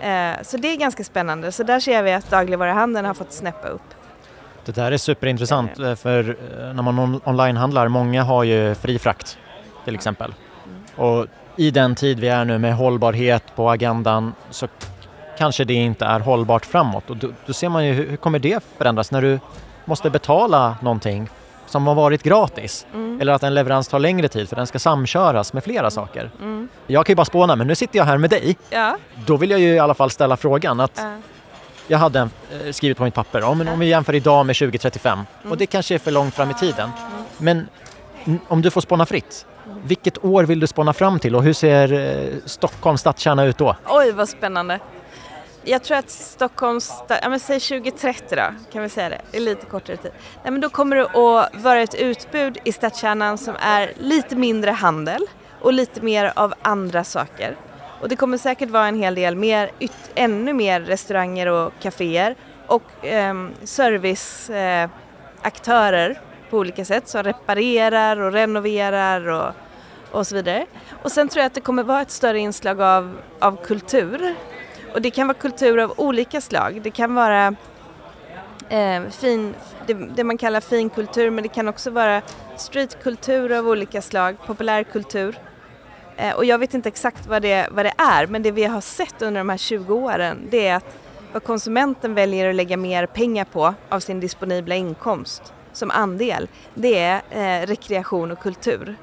Eh, 0.00 0.32
så 0.42 0.56
det 0.56 0.68
är 0.68 0.76
ganska 0.76 1.04
spännande. 1.04 1.52
Så 1.52 1.62
där 1.62 1.80
ser 1.80 2.02
vi 2.02 2.12
att 2.12 2.30
dagligvaruhandeln 2.30 3.06
har 3.06 3.14
fått 3.14 3.32
snäppa 3.32 3.68
upp. 3.68 3.94
Det 4.64 4.72
där 4.72 4.92
är 4.92 4.96
superintressant 4.96 5.78
eh, 5.78 5.94
för 5.94 6.28
eh, 6.28 6.74
när 6.74 6.82
man 6.82 6.98
on 6.98 7.20
onlinehandlar, 7.24 7.88
många 7.88 8.22
har 8.22 8.44
ju 8.44 8.74
fri 8.74 8.98
frakt 8.98 9.38
till 9.84 9.94
exempel. 9.94 10.34
Mm. 10.64 11.08
Och 11.08 11.26
i 11.56 11.70
den 11.70 11.94
tid 11.94 12.20
vi 12.20 12.28
är 12.28 12.44
nu 12.44 12.58
med 12.58 12.74
hållbarhet 12.74 13.56
på 13.56 13.70
agendan 13.70 14.32
så 14.50 14.68
kanske 15.38 15.64
det 15.64 15.74
inte 15.74 16.04
är 16.04 16.20
hållbart 16.20 16.66
framåt 16.66 17.10
och 17.10 17.16
då, 17.16 17.28
då 17.46 17.52
ser 17.52 17.68
man 17.68 17.86
ju 17.86 17.92
hur, 17.92 18.16
kommer 18.16 18.38
det 18.38 18.64
förändras 18.78 19.10
när 19.10 19.22
du 19.22 19.40
måste 19.84 20.10
betala 20.10 20.76
någonting 20.82 21.28
som 21.66 21.86
har 21.86 21.94
varit 21.94 22.22
gratis 22.22 22.86
mm. 22.94 23.20
eller 23.20 23.32
att 23.32 23.42
en 23.42 23.54
leverans 23.54 23.88
tar 23.88 23.98
längre 23.98 24.28
tid 24.28 24.48
för 24.48 24.56
den 24.56 24.66
ska 24.66 24.78
samköras 24.78 25.52
med 25.52 25.64
flera 25.64 25.80
mm. 25.80 25.90
saker. 25.90 26.30
Mm. 26.40 26.68
Jag 26.86 27.06
kan 27.06 27.12
ju 27.12 27.16
bara 27.16 27.24
spåna 27.24 27.56
men 27.56 27.66
nu 27.66 27.74
sitter 27.74 27.98
jag 27.98 28.04
här 28.04 28.18
med 28.18 28.30
dig. 28.30 28.56
Ja. 28.70 28.96
Då 29.26 29.36
vill 29.36 29.50
jag 29.50 29.60
ju 29.60 29.74
i 29.74 29.78
alla 29.78 29.94
fall 29.94 30.10
ställa 30.10 30.36
frågan 30.36 30.80
att 30.80 30.92
ja 30.96 31.16
jag 31.92 31.98
hade 31.98 32.18
en, 32.18 32.30
eh, 32.52 32.72
skrivit 32.72 32.98
på 32.98 33.04
mitt 33.04 33.14
papper, 33.14 33.42
om, 33.42 33.68
om 33.68 33.78
vi 33.78 33.86
jämför 33.86 34.14
idag 34.14 34.46
med 34.46 34.56
2035 34.56 35.18
mm. 35.18 35.52
och 35.52 35.58
det 35.58 35.66
kanske 35.66 35.94
är 35.94 35.98
för 35.98 36.10
långt 36.10 36.34
fram 36.34 36.50
i 36.50 36.54
tiden. 36.54 36.90
Mm. 37.06 37.24
Men 37.38 38.38
om 38.48 38.62
du 38.62 38.70
får 38.70 38.80
spåna 38.80 39.06
fritt, 39.06 39.46
vilket 39.84 40.24
år 40.24 40.44
vill 40.44 40.60
du 40.60 40.66
spåna 40.66 40.92
fram 40.92 41.18
till 41.18 41.36
och 41.36 41.42
hur 41.42 41.52
ser 41.52 41.92
eh, 41.92 42.38
Stockholms 42.46 43.00
stadskärna 43.00 43.44
ut 43.44 43.58
då? 43.58 43.76
Oj 43.88 44.12
vad 44.12 44.28
spännande. 44.28 44.78
Jag 45.64 45.84
tror 45.84 45.96
att 45.96 46.10
Stockholms, 46.10 46.92
ja 47.08 47.28
men 47.28 47.40
säg 47.40 47.60
2030 47.60 48.24
då, 48.30 48.42
kan 48.72 48.82
vi 48.82 48.88
säga 48.88 49.08
det, 49.08 49.20
i 49.32 49.36
är 49.36 49.40
lite 49.40 49.66
kortare 49.66 49.96
tid. 49.96 50.10
Nej 50.42 50.52
men 50.52 50.60
då 50.60 50.68
kommer 50.68 50.96
det 50.96 51.02
att 51.02 51.62
vara 51.64 51.80
ett 51.80 51.94
utbud 51.94 52.58
i 52.64 52.72
stadskärnan 52.72 53.38
som 53.38 53.54
är 53.60 53.92
lite 53.98 54.36
mindre 54.36 54.70
handel 54.70 55.26
och 55.60 55.72
lite 55.72 56.00
mer 56.00 56.32
av 56.36 56.54
andra 56.62 57.04
saker. 57.04 57.56
Och 58.02 58.08
det 58.08 58.16
kommer 58.16 58.38
säkert 58.38 58.70
vara 58.70 58.88
en 58.88 58.98
hel 58.98 59.14
del 59.14 59.36
mer, 59.36 59.70
yt, 59.80 60.10
ännu 60.14 60.52
mer 60.52 60.80
restauranger 60.80 61.46
och 61.46 61.72
kaféer 61.80 62.34
och 62.66 63.06
eh, 63.06 63.34
serviceaktörer 63.64 66.10
eh, 66.10 66.16
på 66.50 66.58
olika 66.58 66.84
sätt 66.84 67.08
som 67.08 67.22
reparerar 67.22 68.20
och 68.20 68.32
renoverar 68.32 69.28
och, 69.28 69.52
och 70.10 70.26
så 70.26 70.34
vidare. 70.34 70.66
Och 71.02 71.12
sen 71.12 71.28
tror 71.28 71.40
jag 71.40 71.46
att 71.46 71.54
det 71.54 71.60
kommer 71.60 71.82
vara 71.82 72.02
ett 72.02 72.10
större 72.10 72.38
inslag 72.38 72.80
av, 72.80 73.18
av 73.38 73.64
kultur. 73.64 74.34
Och 74.94 75.02
det 75.02 75.10
kan 75.10 75.26
vara 75.26 75.38
kultur 75.38 75.78
av 75.78 75.94
olika 75.96 76.40
slag. 76.40 76.80
Det 76.82 76.90
kan 76.90 77.14
vara 77.14 77.54
eh, 78.68 79.02
fin, 79.10 79.54
det, 79.86 79.94
det, 79.94 80.24
man 80.24 80.38
kallar 80.38 80.60
finkultur 80.60 81.30
men 81.30 81.42
det 81.42 81.48
kan 81.48 81.68
också 81.68 81.90
vara 81.90 82.22
streetkultur 82.56 83.52
av 83.52 83.68
olika 83.68 84.02
slag, 84.02 84.36
populärkultur. 84.46 85.38
Eh, 86.16 86.34
och 86.34 86.44
jag 86.44 86.58
vet 86.58 86.74
inte 86.74 86.88
exakt 86.88 87.26
vad 87.26 87.42
det, 87.42 87.68
vad 87.70 87.84
det 87.84 87.92
är 87.98 88.26
men 88.26 88.42
det 88.42 88.50
vi 88.50 88.64
har 88.64 88.80
sett 88.80 89.22
under 89.22 89.40
de 89.40 89.48
här 89.48 89.56
20 89.56 89.94
åren 89.94 90.48
det 90.50 90.68
är 90.68 90.76
att 90.76 90.96
vad 91.32 91.44
konsumenten 91.44 92.14
väljer 92.14 92.48
att 92.48 92.54
lägga 92.54 92.76
mer 92.76 93.06
pengar 93.06 93.44
på 93.44 93.74
av 93.88 94.00
sin 94.00 94.20
disponibla 94.20 94.74
inkomst 94.74 95.52
som 95.72 95.90
andel 95.90 96.48
det 96.74 96.98
är 96.98 97.22
eh, 97.30 97.66
rekreation 97.66 98.30
och 98.30 98.38
kultur. 98.38 98.96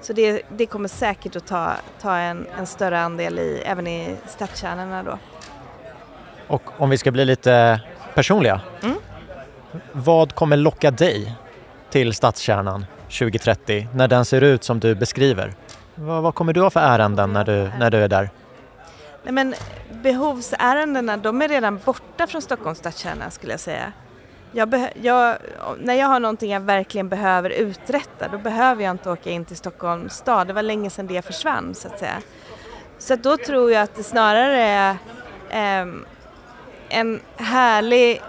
Så 0.00 0.12
det, 0.12 0.42
det 0.48 0.66
kommer 0.66 0.88
säkert 0.88 1.36
att 1.36 1.46
ta, 1.46 1.72
ta 2.00 2.16
en, 2.16 2.46
en, 2.58 2.66
större 2.66 3.00
andel 3.00 3.38
i, 3.38 3.62
även 3.66 3.86
i 3.86 4.16
stadskärnorna 4.26 5.02
då. 5.02 5.18
Och 6.46 6.62
om 6.78 6.90
vi 6.90 6.98
ska 6.98 7.10
bli 7.10 7.24
lite 7.24 7.80
personliga, 8.14 8.60
mm. 8.82 8.96
vad 9.92 10.34
kommer 10.34 10.56
locka 10.56 10.90
dig 10.90 11.34
till 11.90 12.14
stadskärnan 12.14 12.86
2030 13.04 13.88
när 13.94 14.08
den 14.08 14.24
ser 14.24 14.40
ut 14.40 14.64
som 14.64 14.80
du 14.80 14.94
beskriver? 14.94 15.54
Vad, 15.94 16.22
vad 16.22 16.34
kommer 16.34 16.52
du 16.52 16.60
ha 16.60 16.70
för 16.70 16.80
ärenden 16.80 17.32
när 17.32 17.44
du, 17.44 17.70
när 17.78 17.90
du 17.90 17.98
är 17.98 18.08
där? 18.08 18.30
Nej, 19.22 19.32
men 19.32 19.54
behovsärendena 20.02 21.16
de 21.16 21.42
är 21.42 21.48
redan 21.48 21.80
borta 21.84 22.26
från 22.26 22.42
Stockholms 22.42 22.78
stadskärna 22.78 23.30
skulle 23.30 23.52
jag 23.52 23.60
säga. 23.60 23.92
Jag 24.52 24.88
jag, 25.02 25.36
när 25.78 25.94
jag 25.94 26.06
har 26.06 26.20
någonting 26.20 26.52
jag 26.52 26.60
verkligen 26.60 27.08
behöver 27.08 27.50
uträtta 27.50 28.28
då 28.28 28.38
behöver 28.38 28.84
jag 28.84 28.90
inte 28.90 29.10
åka 29.10 29.30
in 29.30 29.44
till 29.44 29.56
Stockholms 29.56 30.16
stad. 30.16 30.46
Det 30.46 30.52
var 30.52 30.62
länge 30.62 30.90
sedan 30.90 31.06
det 31.06 31.24
försvann 31.24 31.74
så 31.74 31.88
att 31.88 31.98
säga. 31.98 32.22
Så 32.98 33.14
att 33.14 33.22
då 33.22 33.36
tror 33.36 33.72
jag 33.72 33.82
att 33.82 33.94
det 33.94 34.02
snarare 34.02 34.60
är 34.60 34.90
eh, 35.50 35.86
en 36.88 37.20
härlig 37.36 38.22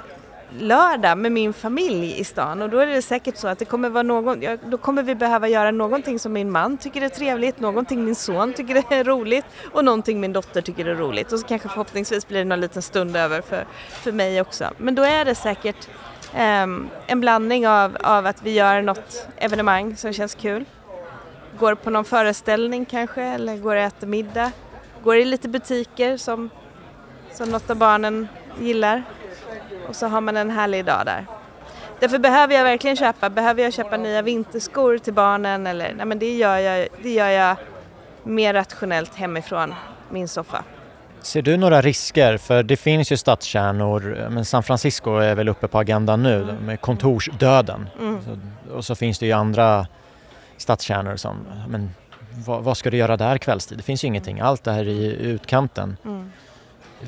lördag 0.60 1.18
med 1.18 1.32
min 1.32 1.54
familj 1.54 2.20
i 2.20 2.24
stan. 2.24 2.62
Och 2.62 2.70
då 2.70 2.80
är 2.80 2.88
det 2.88 3.02
säkert 3.02 3.38
så 3.38 3.48
att 3.48 3.60
det 3.60 3.66
kommer 3.66 3.90
vara 3.90 4.04
någon, 4.04 4.42
ja, 4.42 4.58
då 4.66 4.78
kommer 4.78 5.04
vi 5.04 5.16
behöva 5.16 5.48
göra 5.48 5.72
någonting 5.72 6.20
som 6.20 6.34
min 6.34 6.52
man 6.52 6.78
tycker 6.78 7.02
är 7.02 7.10
trevligt, 7.10 7.60
någonting 7.60 8.06
min 8.06 8.16
son 8.16 8.54
tycker 8.54 8.76
är 8.94 9.04
roligt 9.04 9.46
och 9.72 9.86
någonting 9.86 10.20
min 10.20 10.34
dotter 10.34 10.62
tycker 10.62 10.86
är 10.86 10.96
roligt. 10.96 11.32
Och 11.32 11.40
så 11.40 11.48
kanske 11.48 11.70
förhoppningsvis 11.70 12.28
blir 12.28 12.40
det 12.40 12.46
någon 12.46 12.62
liten 12.62 12.82
stund 12.82 13.16
över 13.16 13.42
för, 13.42 13.66
för 13.90 14.12
mig 14.12 14.42
också. 14.42 14.70
Men 14.78 14.96
då 14.96 15.04
är 15.04 15.26
det 15.26 15.36
säkert 15.36 15.90
um, 16.64 16.90
en 17.08 17.22
blandning 17.22 17.68
av, 17.68 17.98
av 18.04 18.26
att 18.26 18.44
vi 18.44 18.52
gör 18.54 18.82
något 18.82 19.28
evenemang 19.38 19.96
som 19.96 20.14
känns 20.14 20.36
kul, 20.36 20.66
går 21.60 21.76
på 21.76 21.90
någon 21.90 22.06
föreställning 22.06 22.86
kanske 22.86 23.24
eller 23.24 23.58
går 23.58 23.76
och 23.76 23.82
äter 23.82 24.08
middag, 24.08 24.52
går 25.04 25.16
i 25.16 25.26
lite 25.26 25.50
butiker 25.50 26.18
som, 26.18 26.50
som 27.34 27.50
något 27.50 27.70
av 27.70 27.78
barnen 27.78 28.28
gillar 28.60 29.04
och 29.88 29.96
så 29.96 30.08
har 30.08 30.22
man 30.22 30.38
en 30.38 30.50
härlig 30.50 30.86
dag 30.86 31.06
där. 31.06 31.26
Därför 32.00 32.20
behöver 32.20 32.56
jag 32.56 32.64
verkligen 32.64 32.96
köpa, 32.96 33.30
behöver 33.30 33.64
jag 33.64 33.74
köpa 33.74 33.98
nya 33.98 34.22
vinterskor 34.22 34.98
till 34.98 35.14
barnen 35.14 35.68
eller 35.68 35.94
nej 35.94 36.06
men 36.06 36.20
det 36.20 36.38
gör 36.38 36.58
jag, 36.58 36.88
det 37.04 37.10
gör 37.10 37.30
jag 37.30 37.58
mer 38.24 38.54
rationellt 38.54 39.16
hemifrån 39.16 39.74
min 40.10 40.28
soffa. 40.28 40.64
Ser 41.22 41.42
du 41.42 41.58
några 41.58 41.82
risker? 41.82 42.38
För 42.38 42.64
det 42.64 42.78
finns 42.78 43.12
ju 43.12 43.18
stadskärnor, 43.18 44.28
men 44.30 44.46
San 44.46 44.64
Francisco 44.64 45.18
är 45.18 45.36
väl 45.36 45.50
uppe 45.50 45.68
på 45.68 45.80
agendan 45.80 46.24
nu 46.24 46.44
mm. 46.44 46.56
med 46.56 46.82
kontorsdöden. 46.82 47.90
Mm. 48.00 48.20
Och 48.74 48.86
så 48.86 48.96
finns 48.96 49.20
det 49.20 49.26
ju 49.26 49.32
andra 49.32 49.88
stadskärnor 50.58 51.16
som, 51.16 51.38
men 51.68 51.90
vad, 52.46 52.64
vad, 52.64 52.78
ska 52.78 52.90
du 52.90 52.98
göra 52.98 53.18
där 53.18 53.38
kvällstid? 53.38 53.78
Det 53.78 53.84
finns 53.84 54.04
ju 54.04 54.08
ingenting, 54.08 54.40
allt 54.40 54.68
är 54.68 54.88
i 54.88 55.16
utkanten. 55.22 55.98
Mm 56.06 56.32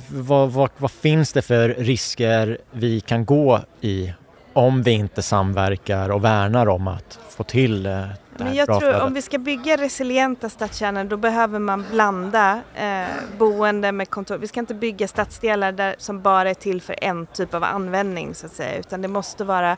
vad, 0.09 0.51
vad, 0.51 0.69
vad, 0.77 0.91
finns 0.91 1.33
det 1.33 1.41
för 1.41 1.69
risker 1.69 2.57
vi 2.71 2.99
kan 2.99 3.25
gå 3.25 3.59
i 3.81 4.13
om 4.53 4.83
vi 4.83 4.91
inte 4.91 5.21
samverkar 5.21 6.09
och 6.09 6.23
värnar 6.23 6.67
om 6.67 6.87
att 6.87 7.19
få 7.29 7.43
till 7.43 7.85
eh, 7.85 7.91
det 8.37 8.43
Men 8.43 8.55
jag 8.55 8.67
tror 8.67 8.79
flödet. 8.79 9.01
om 9.01 9.13
vi 9.13 9.21
ska 9.21 9.37
bygga 9.37 9.77
resilienta 9.77 10.49
stadskärnor 10.49 11.03
då 11.03 11.17
behöver 11.17 11.59
man 11.59 11.85
blanda 11.91 12.61
eh, 12.75 13.07
boende 13.37 13.91
med 13.91 14.09
kontor. 14.09 14.37
Vi 14.37 14.47
ska 14.47 14.59
inte 14.59 14.73
bygga 14.73 15.07
stadsdelar 15.07 15.71
där, 15.71 15.95
som 15.97 16.21
bara 16.21 16.49
är 16.49 16.53
till 16.53 16.81
för 16.81 16.95
en 17.01 17.25
typ 17.25 17.53
av 17.53 17.63
användning 17.63 18.35
så 18.35 18.45
att 18.45 18.51
säga 18.51 18.77
utan 18.77 19.01
det 19.01 19.07
måste 19.07 19.43
vara, 19.43 19.77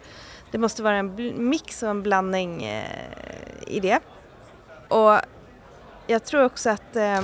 det 0.51 0.58
måste 0.58 0.84
vara 0.84 0.95
en 0.95 1.49
mix 1.49 1.84
och 1.84 1.89
en 1.89 2.03
blandning 2.03 2.63
eh, 2.63 2.84
i 3.67 3.79
det. 3.79 3.99
Och 4.88 5.19
jag 6.08 6.23
tror 6.25 6.43
också 6.43 6.69
att 6.69 6.95
eh, 6.95 7.21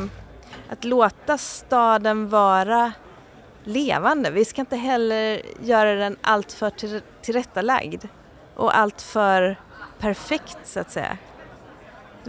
att 0.70 0.84
låta 0.84 1.38
staden 1.38 2.30
vara 2.30 2.92
levande. 3.64 4.32
Vi 4.32 4.46
ska 4.46 4.62
inte 4.62 4.76
heller 4.76 5.42
göra 5.62 5.96
den 5.96 6.18
alltför 6.22 6.70
till, 6.70 7.02
tillrättalagd 7.22 8.06
och 8.56 8.78
alltför 8.78 9.60
perfekt 10.00 10.58
så 10.64 10.80
att 10.80 10.92
säga. 10.92 11.18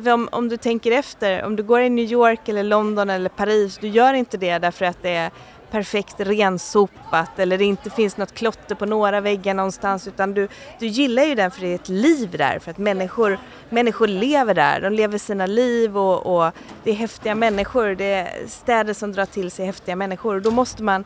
Om, 0.06 0.28
om, 0.32 0.48
du 0.48 0.56
tänker 0.56 0.92
efter, 0.92 1.44
om 1.44 1.56
du 1.56 1.62
går 1.62 1.80
i 1.80 1.90
New 1.90 2.04
York 2.04 2.48
eller 2.48 2.62
London 2.62 3.10
eller 3.10 3.28
Paris, 3.28 3.78
du 3.78 3.88
gör 3.88 4.14
inte 4.14 4.36
det 4.36 4.58
därför 4.58 4.84
att 4.84 5.02
det 5.02 5.14
är 5.14 5.30
perfekt 5.70 6.14
rensopat 6.18 7.38
eller 7.38 7.58
det 7.58 7.64
inte 7.64 7.90
finns 7.90 8.16
något 8.16 8.34
klotter 8.34 8.74
på 8.74 8.86
några 8.86 9.20
väggar 9.20 9.54
någonstans 9.54 10.08
utan 10.08 10.34
du, 10.34 10.48
du 10.78 10.86
gillar 10.86 11.22
ju 11.22 11.34
den 11.34 11.50
för 11.50 11.60
det 11.60 11.68
är 11.68 11.74
ett 11.74 11.88
liv 11.88 12.30
där 12.38 12.58
för 12.58 12.70
att 12.70 12.78
människor, 12.78 13.38
människor 13.68 14.06
lever 14.06 14.54
där, 14.54 14.80
de 14.80 14.92
lever 14.92 15.18
sina 15.18 15.46
liv 15.46 15.98
och, 15.98 16.36
och 16.36 16.52
det 16.84 16.90
är 16.90 16.94
häftiga 16.94 17.34
människor, 17.34 17.94
det 17.94 18.04
är 18.04 18.48
städer 18.48 18.94
som 18.94 19.12
drar 19.12 19.26
till 19.26 19.50
sig 19.50 19.66
häftiga 19.66 19.96
människor. 19.96 20.34
Och 20.36 20.42
då 20.42 20.50
måste 20.50 20.82
man 20.82 21.04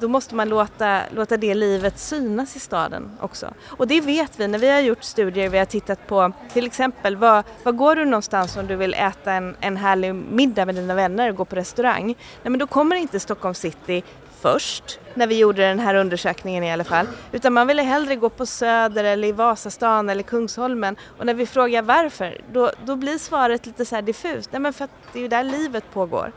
då 0.00 0.08
måste 0.08 0.34
man 0.34 0.48
låta, 0.48 1.00
låta 1.14 1.36
det 1.36 1.54
livet 1.54 1.98
synas 1.98 2.56
i 2.56 2.60
staden 2.60 3.10
också. 3.20 3.54
Och 3.66 3.86
det 3.86 4.00
vet 4.00 4.40
vi 4.40 4.48
när 4.48 4.58
vi 4.58 4.70
har 4.70 4.80
gjort 4.80 5.04
studier, 5.04 5.48
vi 5.48 5.58
har 5.58 5.64
tittat 5.64 6.06
på 6.06 6.32
till 6.52 6.66
exempel 6.66 7.16
var, 7.16 7.44
var 7.62 7.72
går 7.72 7.96
du 7.96 8.04
någonstans 8.04 8.56
om 8.56 8.66
du 8.66 8.76
vill 8.76 8.94
äta 8.94 9.32
en, 9.32 9.56
en 9.60 9.76
härlig 9.76 10.14
middag 10.14 10.64
med 10.66 10.74
dina 10.74 10.94
vänner 10.94 11.30
och 11.30 11.36
gå 11.36 11.44
på 11.44 11.56
restaurang? 11.56 12.06
Nej 12.42 12.50
men 12.50 12.58
då 12.58 12.66
kommer 12.66 12.96
inte 12.96 13.20
Stockholm 13.20 13.54
city 13.54 14.02
först, 14.40 15.00
när 15.14 15.26
vi 15.26 15.38
gjorde 15.38 15.62
den 15.62 15.78
här 15.78 15.94
undersökningen 15.94 16.64
i 16.64 16.72
alla 16.72 16.84
fall, 16.84 17.06
utan 17.32 17.52
man 17.52 17.66
ville 17.66 17.82
hellre 17.82 18.16
gå 18.16 18.28
på 18.28 18.46
Söder 18.46 19.04
eller 19.04 19.28
i 19.28 19.32
Vasastan 19.32 20.08
eller 20.08 20.22
Kungsholmen 20.22 20.96
och 21.18 21.26
när 21.26 21.34
vi 21.34 21.46
frågar 21.46 21.82
varför, 21.82 22.40
då, 22.52 22.70
då 22.84 22.96
blir 22.96 23.18
svaret 23.18 23.66
lite 23.66 23.84
så 23.84 23.94
här 23.94 24.02
diffust, 24.02 24.52
nej 24.52 24.60
men 24.60 24.72
för 24.72 24.84
att 24.84 24.90
det 25.12 25.18
är 25.18 25.22
ju 25.22 25.28
där 25.28 25.44
livet 25.44 25.84
pågår. 25.92 26.32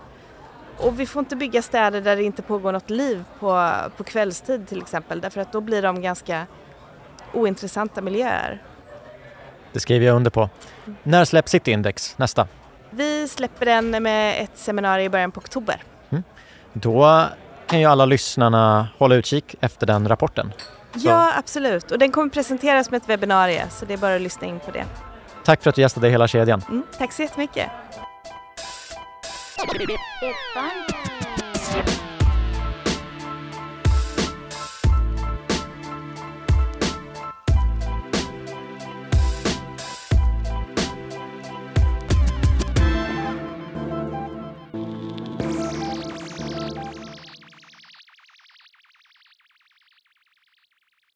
Och 0.80 1.00
vi 1.00 1.06
får 1.06 1.20
inte 1.20 1.36
bygga 1.36 1.62
städer 1.62 2.02
där 2.02 2.16
det 2.16 2.24
inte 2.24 2.42
pågår 2.42 2.72
något 2.72 2.90
liv 2.90 3.24
på, 3.40 3.72
på 3.98 4.04
kvällstid 4.04 4.68
till 4.68 4.82
exempel 4.82 5.22
därför 5.22 5.42
att 5.42 5.52
då 5.52 5.62
blir 5.62 5.82
de 5.82 6.02
ganska 6.02 6.46
ointressanta 7.34 8.02
miljöer. 8.02 8.62
Det 9.74 9.80
skriver 9.80 10.06
jag 10.06 10.16
under 10.16 10.32
på. 10.32 10.50
När 11.04 11.26
släpps 11.26 11.52
Cityindex 11.52 12.18
nästa? 12.18 12.48
Vi 12.90 13.28
släpper 13.28 13.66
den 13.66 14.04
med 14.04 14.44
ett 14.44 14.58
seminarium 14.58 15.06
i 15.06 15.10
början 15.10 15.32
på 15.32 15.40
oktober. 15.40 15.84
Mm. 16.10 16.24
Då 16.74 17.26
kan 17.68 17.80
ju 17.80 17.86
alla 17.86 18.06
lyssnarna 18.06 18.88
hålla 18.98 19.16
utkik 19.16 19.56
efter 19.62 19.88
den 19.88 20.08
rapporten. 20.08 20.54
Så. 20.94 21.08
Ja, 21.08 21.34
absolut. 21.38 21.92
Och 21.92 22.00
den 22.00 22.12
kommer 22.12 22.30
presenteras 22.30 22.88
som 22.88 22.96
ett 22.96 23.10
webbinarie 23.10 23.66
så 23.70 23.86
det 23.86 23.94
är 23.94 23.98
bara 23.98 24.16
att 24.16 24.22
lyssna 24.22 24.48
in 24.48 24.60
på 24.60 24.72
det. 24.72 24.86
Tack 25.46 25.64
för 25.64 25.70
att 25.70 25.76
du 25.76 25.82
gästade 25.82 26.10
hela 26.10 26.28
kedjan. 26.28 26.62
Mm, 26.70 26.84
tack 26.98 27.14
så 27.14 27.22
jättemycket. 27.22 27.70
It's 29.62 30.38
fun. 30.54 32.09